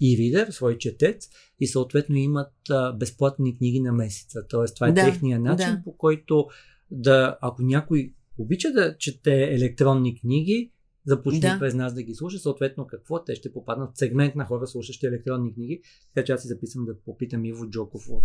[0.00, 1.28] свой e-reader, свой четец
[1.60, 4.46] и съответно имат а, безплатни книги на месеца.
[4.48, 5.82] Тоест, това е Да, техния начин, да.
[5.84, 6.46] по който
[6.90, 10.72] да, ако някой обича да чете електронни книги,
[11.06, 11.56] започне Да.
[11.58, 13.24] през нас да ги слуша, съответно какво?
[13.24, 15.82] Те ще попаднат в сегмент на хора, слушащи електронни книги.
[16.14, 18.24] Така че аз си записвам да попитам Иво Джоков от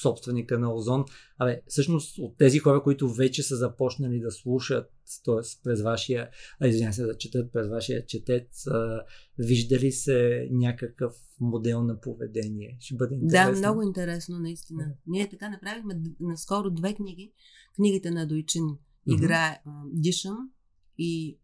[0.00, 1.04] собственика на Озон.
[1.38, 4.90] Абе, всъщност от тези хора, които вече са започнали да слушат,
[5.24, 5.62] т.е.
[5.64, 6.30] през вашия,
[6.60, 9.02] а, извиня се, да четат през вашия четец, а,
[9.38, 12.76] виждали се някакъв модел на поведение?
[12.80, 13.52] Ще бъде интересно.
[13.52, 14.94] Да, много интересно, наистина.
[15.06, 17.32] Ние така направихме наскоро две книги.
[17.76, 20.50] Книгите на Дойчин Игра, а, Дишам
[20.98, 21.38] и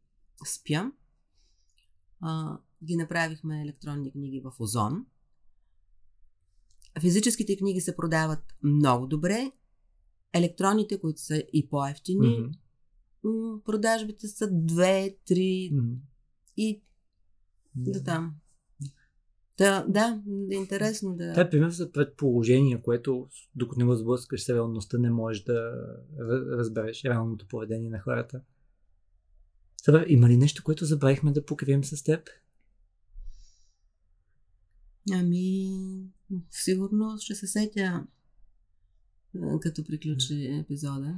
[0.47, 0.93] Спя.
[2.21, 5.07] А, ги направихме електронни книги в Озон.
[7.01, 9.53] Физическите книги се продават много добре.
[10.33, 12.51] Електронните, които са и по-ефтини,
[13.25, 15.93] м, продажбите са 2, 3 Мгм.
[16.57, 16.83] и
[17.77, 18.35] до там.
[19.59, 21.31] Да, да, интересно да.
[21.31, 25.53] Това е пример за предположение, което докато не го сблъскаш с реалността, не можеш да
[26.19, 28.41] ра- разбереш реалното поведение на хората.
[29.83, 32.29] Сега, има ли нещо, което забравихме да покрием с теб?
[35.13, 35.71] Ами,
[36.51, 38.07] сигурно ще се сетя
[39.61, 41.15] като приключи епизода.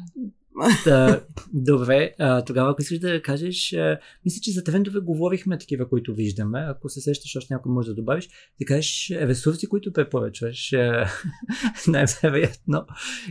[0.84, 5.88] Да, добре, а, тогава ако искаш да кажеш, а, мисля, че за трендове говорихме такива,
[5.88, 6.58] които виждаме.
[6.68, 8.28] Ако се сещаш, още някой може да добавиш,
[8.60, 10.72] да кажеш е, ресурси, които препоръчваш.
[11.88, 12.86] Най-вероятно.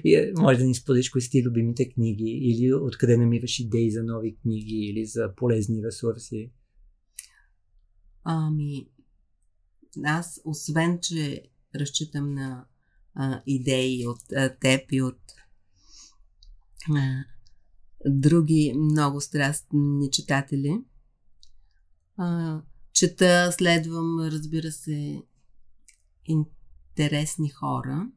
[0.05, 4.03] Е, може да ни споделиш кои са ти любимите книги или откъде намираш идеи за
[4.03, 6.51] нови книги или за полезни ресурси.
[8.23, 8.87] Ами,
[10.03, 11.43] аз, освен, че
[11.75, 12.65] разчитам на
[13.15, 15.19] а, идеи от а, теб и от
[16.95, 17.23] а,
[18.05, 20.83] други много страстни читатели,
[22.17, 22.61] а,
[22.93, 25.23] чета, следвам, разбира се,
[26.25, 28.09] интересни хора.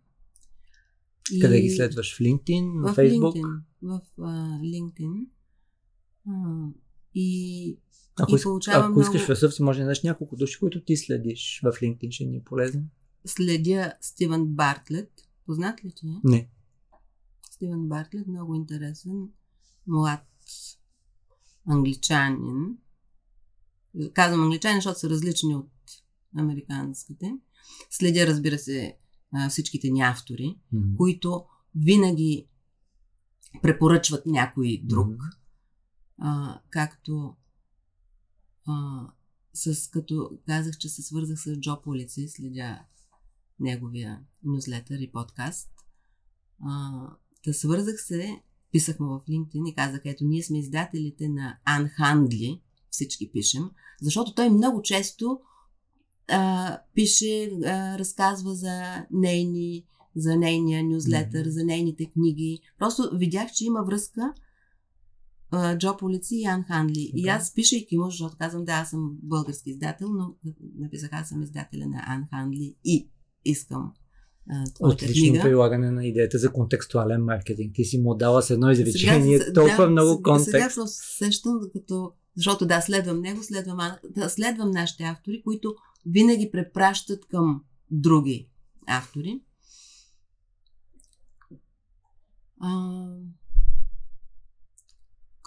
[1.41, 2.17] Къде ги следваш?
[2.17, 3.35] В LinkedIn, в Facebook?
[3.35, 3.63] LinkedIn.
[3.83, 5.27] В а, LinkedIn.
[6.29, 6.69] А,
[7.15, 7.79] и
[8.20, 11.61] Ако, И получавам ако искаш много- ресурси, може да дадеш няколко души, които ти следиш
[11.62, 12.82] в LinkedIn, ще ни е полезно.
[13.27, 15.11] следя Стивън Бартлет.
[15.47, 16.20] Познат ли ти е?
[16.24, 16.49] Не.
[17.51, 19.28] Стивън Бартлет, много интересен,
[19.86, 20.24] млад
[21.66, 22.77] англичанин.
[24.12, 25.70] Казвам англичанин, защото са различни от
[26.36, 27.32] американските.
[27.90, 28.97] Следя, разбира се,
[29.49, 30.97] всичките ни автори, Мгм.
[30.97, 32.47] които винаги
[33.62, 35.07] препоръчват някой друг.
[35.07, 35.19] Мгм.
[36.19, 37.36] А, както
[38.69, 39.07] а,
[39.55, 42.78] с, като казах, че се свързах с Джо Полици, следя
[43.61, 45.70] неговия нюзлетър и подкаст.
[46.66, 46.90] А,
[47.45, 48.43] да свързах се,
[48.73, 53.70] писах му в LinkedIn и казах, ето ние сме издателите на Ан Хандли, всички пишем,
[54.03, 55.40] защото той много често
[56.28, 59.85] а, пише, а, разказва за нейни,
[60.16, 61.51] за нейния нюзлетър, Мгм.
[61.51, 62.61] за нейните книги.
[62.78, 64.35] Просто видях, че има връзка
[65.79, 67.12] Джо Полици и Ан Ханли.
[67.15, 67.29] И Да.
[67.29, 70.35] аз пишейки му, защото казвам, да, аз съм български издател, но
[70.79, 73.09] написах, аз съм издателя на Ан Ханли и
[73.45, 73.93] искам
[74.81, 75.43] Отлично книга.
[75.43, 77.75] прилагане на идеята за контекстуален маркетинг.
[77.75, 80.51] Ти си му дала с едно изречение се- толкова да, много сега- контекст.
[80.51, 85.75] Сега просто се сещам, като, защото да, следвам него, следвам, да, следвам нашите автори, които
[86.07, 88.49] винаги препращат към други
[88.87, 89.41] автори.
[92.61, 93.05] А,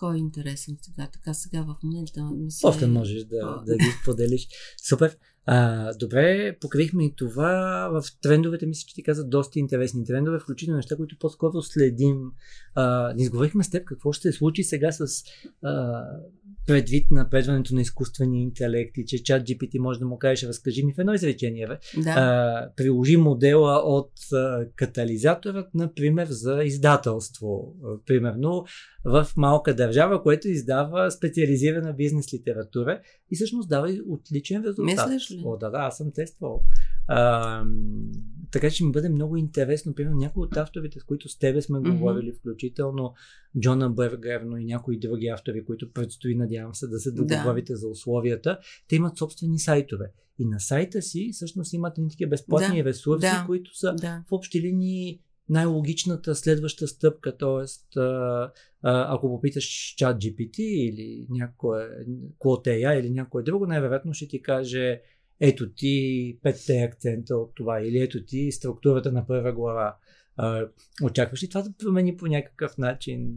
[0.01, 1.09] кой е интересен сега?
[1.13, 2.67] Така сега в момента ми се...
[2.67, 3.63] Още можеш да, А.
[3.65, 4.47] да ги споделиш.
[4.89, 5.17] Супер.
[5.45, 7.89] А, добре, покрихме и това.
[7.93, 12.31] В трендовете мисля, че ти каза доста интересни трендове, включително неща, които по-скоро следим.
[12.75, 15.23] А, не изговорихме с теб какво ще се случи сега с
[15.63, 16.03] а,
[16.67, 20.93] предвид напредването на изкуствения интелект и че чат GPT може да му кажеш, разкажи ми
[20.93, 21.77] в едно изречение, бе.
[22.03, 22.09] Да.
[22.09, 27.75] а, приложи модела от а, катализаторът, например, за издателство.
[27.83, 28.65] А, примерно
[29.05, 33.01] в малка държава, което издава специализирана бизнес литература
[33.31, 35.09] и всъщност дава отличен резултат.
[35.09, 35.41] Мислиш ли?
[35.45, 36.63] О, да, да, аз съм тествал.
[37.07, 37.63] А,
[38.51, 41.79] така че ми бъде много интересно, примерно някои от авторите, с които с тебе сме
[41.79, 41.91] Мгм.
[41.91, 43.13] говорили, включително
[43.59, 47.25] Джона Бъргер, но и някои други автори, които предстои, надявам се, да се Да.
[47.25, 50.11] договорите за условията, те имат собствени сайтове.
[50.39, 54.23] И на сайта си всъщност имат такива безплатни Да, ресурси, да, които са да.
[54.27, 55.19] в общи линии
[55.49, 57.99] най-логичната следваща стъпка, т.е.
[58.83, 61.89] ако попиташ чат GPT или някое
[62.39, 65.01] Claude AI или някое друго, най-вероятно ще ти каже
[65.41, 69.95] ето ти петте акцента от това или ето ти структурата на първа глава.
[70.35, 70.65] А,
[71.03, 73.35] очакваш ли това да промени по някакъв начин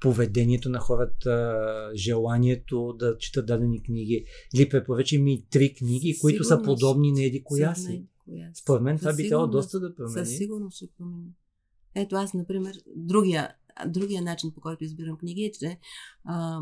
[0.00, 4.24] поведението на хората, желанието да четат дадени книги
[4.54, 8.06] или препоръчи ми три книги, които са подобни на еди коя си.
[8.54, 10.26] Според мен това би трябвало доста да промени.
[10.26, 11.30] Със сигурност ще промени.
[11.94, 13.54] Ето аз, например, другия,
[13.86, 15.78] другия начин, по който избирам книги е, че
[16.24, 16.60] а,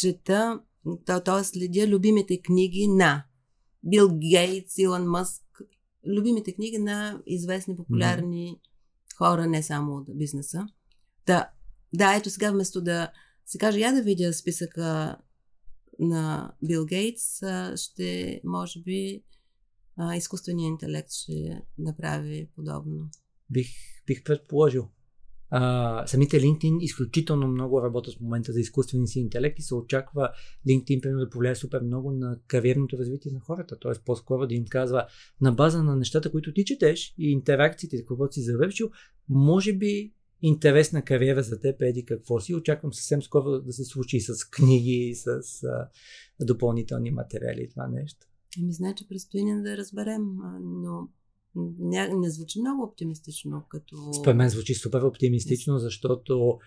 [0.00, 0.60] чета,
[1.06, 1.44] т.е.
[1.44, 3.24] следя любимите книги на
[3.84, 5.42] Бил Гейтс, Илон Мъск,
[6.06, 8.60] любимите книги на известни популярни
[9.18, 10.66] хора, не само от бизнеса.
[11.26, 11.50] Да,
[11.94, 13.12] да, ето сега вместо да
[13.46, 15.16] се каже, я да видя списъка
[15.98, 17.40] на Бил Гейтс,
[17.76, 19.22] ще, може би,
[20.16, 23.10] изкуственият интелект ще направи подобно.
[23.50, 23.68] Бих,
[24.06, 24.88] бих предположил.
[25.50, 30.30] А, самите LinkedIn изключително много работят в момента за изкуствения си интелект и се очаква
[30.68, 33.78] LinkedIn примерно да повлияе супер много на кариерното развитие на хората.
[33.78, 35.06] Тоест по-скоро да им казва
[35.40, 38.90] на база на нещата, които ти четеш и интеракциите, какво си завършил,
[39.28, 40.12] може би
[40.42, 42.54] интересна кариера за теб, еди какво си.
[42.54, 45.28] Очаквам съвсем скоро да се случи и с книги, с
[45.64, 45.88] а,
[46.44, 48.26] допълнителни материали и това нещо.
[48.58, 50.22] Еми, значи предстои ни да разберем,
[50.60, 51.08] но
[51.54, 54.12] не, не звучи много оптимистично, като...
[54.12, 56.58] Според мен звучи супер оптимистично, защото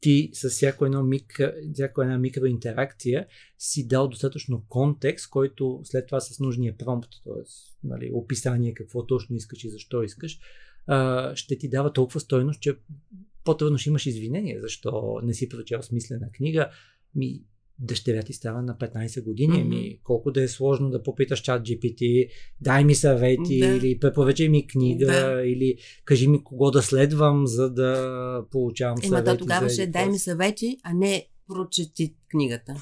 [0.00, 3.26] ти с всяко едно микро, всяко една микроинтеракция
[3.58, 7.42] си дал достатъчно контекст, който след това с нужния промпт, т.е.
[7.84, 10.38] Нали, описание какво точно искаш и защо искаш,
[11.34, 12.76] ще ти дава толкова стойност, че
[13.44, 16.70] по-трудно ще имаш извинение, защо не си прочел смислена книга.
[17.14, 17.42] Ми,
[17.78, 19.68] дъщеря ти става на 15 години, Мгм.
[19.68, 22.28] ми колко да е сложно да попиташ чат GPT,
[22.60, 23.66] дай ми съвети Да.
[23.66, 25.42] или препоръчай ми книга Да.
[25.42, 29.26] или кажи ми кого да следвам, за да получавам Ема съвети.
[29.28, 32.74] то тогава ще дай ми съвети, а не прочети книгата.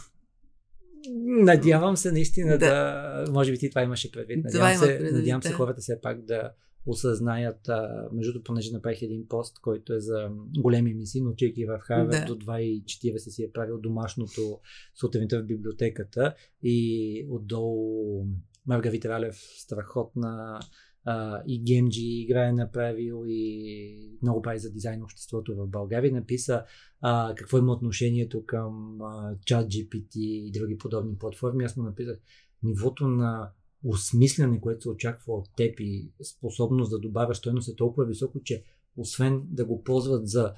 [1.26, 2.58] Надявам се наистина да.
[2.58, 3.32] Да.
[3.32, 4.44] може би ти това имаше предвид.
[4.48, 5.54] Това Надявам, имах се, предвид, надявам се да.
[5.54, 6.50] хората все пак да
[6.86, 11.78] осъзнаят, а, между другото, понеже направих един пост, който е за големи мисии, научейки в
[11.78, 12.34] Харвард Да.
[12.34, 14.60] до 2.40 си е правил домашното
[15.00, 18.26] сутринта в библиотеката и отдолу
[18.66, 20.60] Маргарита Ралев, страхотна
[21.04, 26.12] а, и гемджи игра е направил и много прави за дизайн обществото в България.
[26.12, 26.64] Написа
[27.00, 31.64] а, какво има отношението към а, чат GPT и други подобни платформи.
[31.64, 32.18] Аз му написах
[32.62, 33.50] нивото на
[33.84, 38.62] осмисляне, което се очаква от теб и способност да добавяш стойност е толкова високо, че
[38.96, 40.52] освен да го ползват за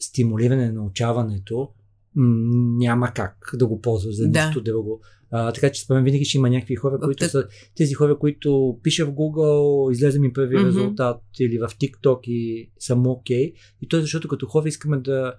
[0.00, 1.68] стимулиране на научаването,
[2.16, 4.46] няма как да го ползваш за Да.
[4.46, 5.00] нищо друго.
[5.30, 9.06] А, така че спомням винаги, че има някакви хора, които са тези хора, които пиша
[9.06, 10.66] в Google, излезе ми първи Мгм.
[10.66, 13.52] резултат или в TikTok и съм окей.
[13.80, 15.34] И то е защото като хора искаме да...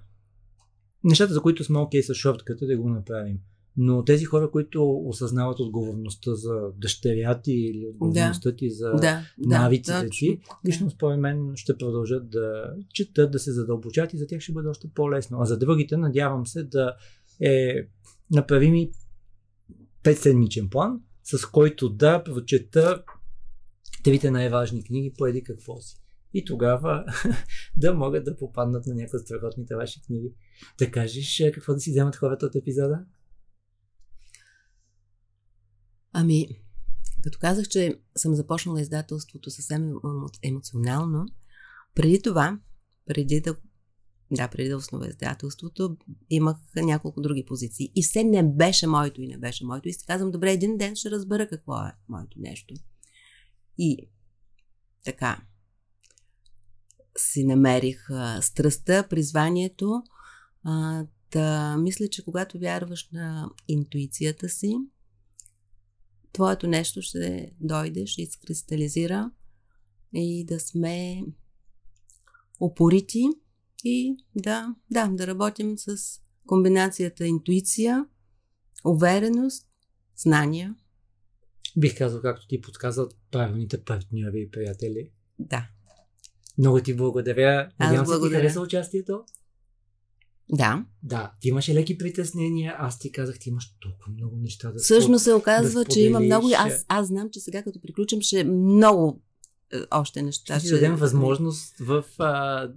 [1.03, 3.37] Нещата, за които сме окей с шортката, да го направим.
[3.77, 9.59] Но тези хора, които осъзнават отговорността за дъщеря ти или отговорността ти за Да, да,
[9.59, 10.55] навиците ти, точно.
[10.67, 14.67] лично според мен ще продължат да четат, да се задълбочат и за тях ще бъде
[14.67, 15.37] още по-лесно.
[15.41, 16.95] А за другите надявам се да
[17.41, 17.87] е
[18.31, 18.91] направим и
[20.03, 23.03] 5 седмичен план, с който да прочета
[24.03, 25.95] трите най-важни книги по еди какво си.
[26.33, 27.05] И тогава
[27.77, 30.33] да могат да попаднат на някои от страхотните ваши книги.
[30.79, 33.05] Да кажеш е, какво да си вземат хората от епизода?
[36.13, 36.47] Ами,
[37.23, 41.25] като казах, че съм започнала издателството съвсем емо- емоционално,
[41.95, 42.59] преди това,
[43.05, 43.55] преди да,
[44.31, 45.97] да, преди да основа издателството,
[46.29, 47.91] имах няколко други позиции.
[47.95, 49.89] И все не беше моето и не беше моето.
[49.89, 52.73] И си казвам, добре, един ден ще разбера какво е моето нещо.
[53.77, 54.09] И
[55.05, 55.41] така,
[57.17, 60.03] си намерих а, страстта, призванието.
[60.63, 64.77] А, да мисля, че когато вярваш на интуицията си,
[66.33, 69.31] твоето нещо ще дойде, ще изкристализира
[70.13, 71.23] и да сме
[72.59, 73.23] упорити
[73.83, 75.97] и да, да, да работим с
[76.47, 78.05] комбинацията интуиция,
[78.85, 79.67] увереност,
[80.17, 80.75] знания.
[81.77, 85.11] Бих казал, както ти подсказват правилните партньори и приятели.
[85.39, 85.67] Да,
[86.57, 87.69] Много ти благодаря.
[87.77, 89.23] Аз Надявам се ти хареса участието.
[90.53, 90.85] Да.
[91.03, 95.23] Да, ти имаше леки притеснения, аз ти казах, ти имаш толкова много неща да Всъщност
[95.23, 96.49] се оказва, да че има много.
[96.57, 99.21] Аз, аз знам, че сега като приключим, ще много
[99.73, 100.59] е, още неща.
[100.59, 102.69] Ще ти дадем възможност в а,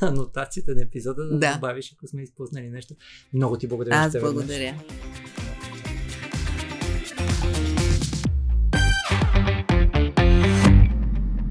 [0.00, 1.54] анотацията на епизода да, Да.
[1.54, 2.94] добавиш, ако сме изпуснали нещо.
[3.32, 3.94] Много ти благодаря.
[3.94, 4.34] Аз още веднъж.
[4.34, 4.80] благодаря.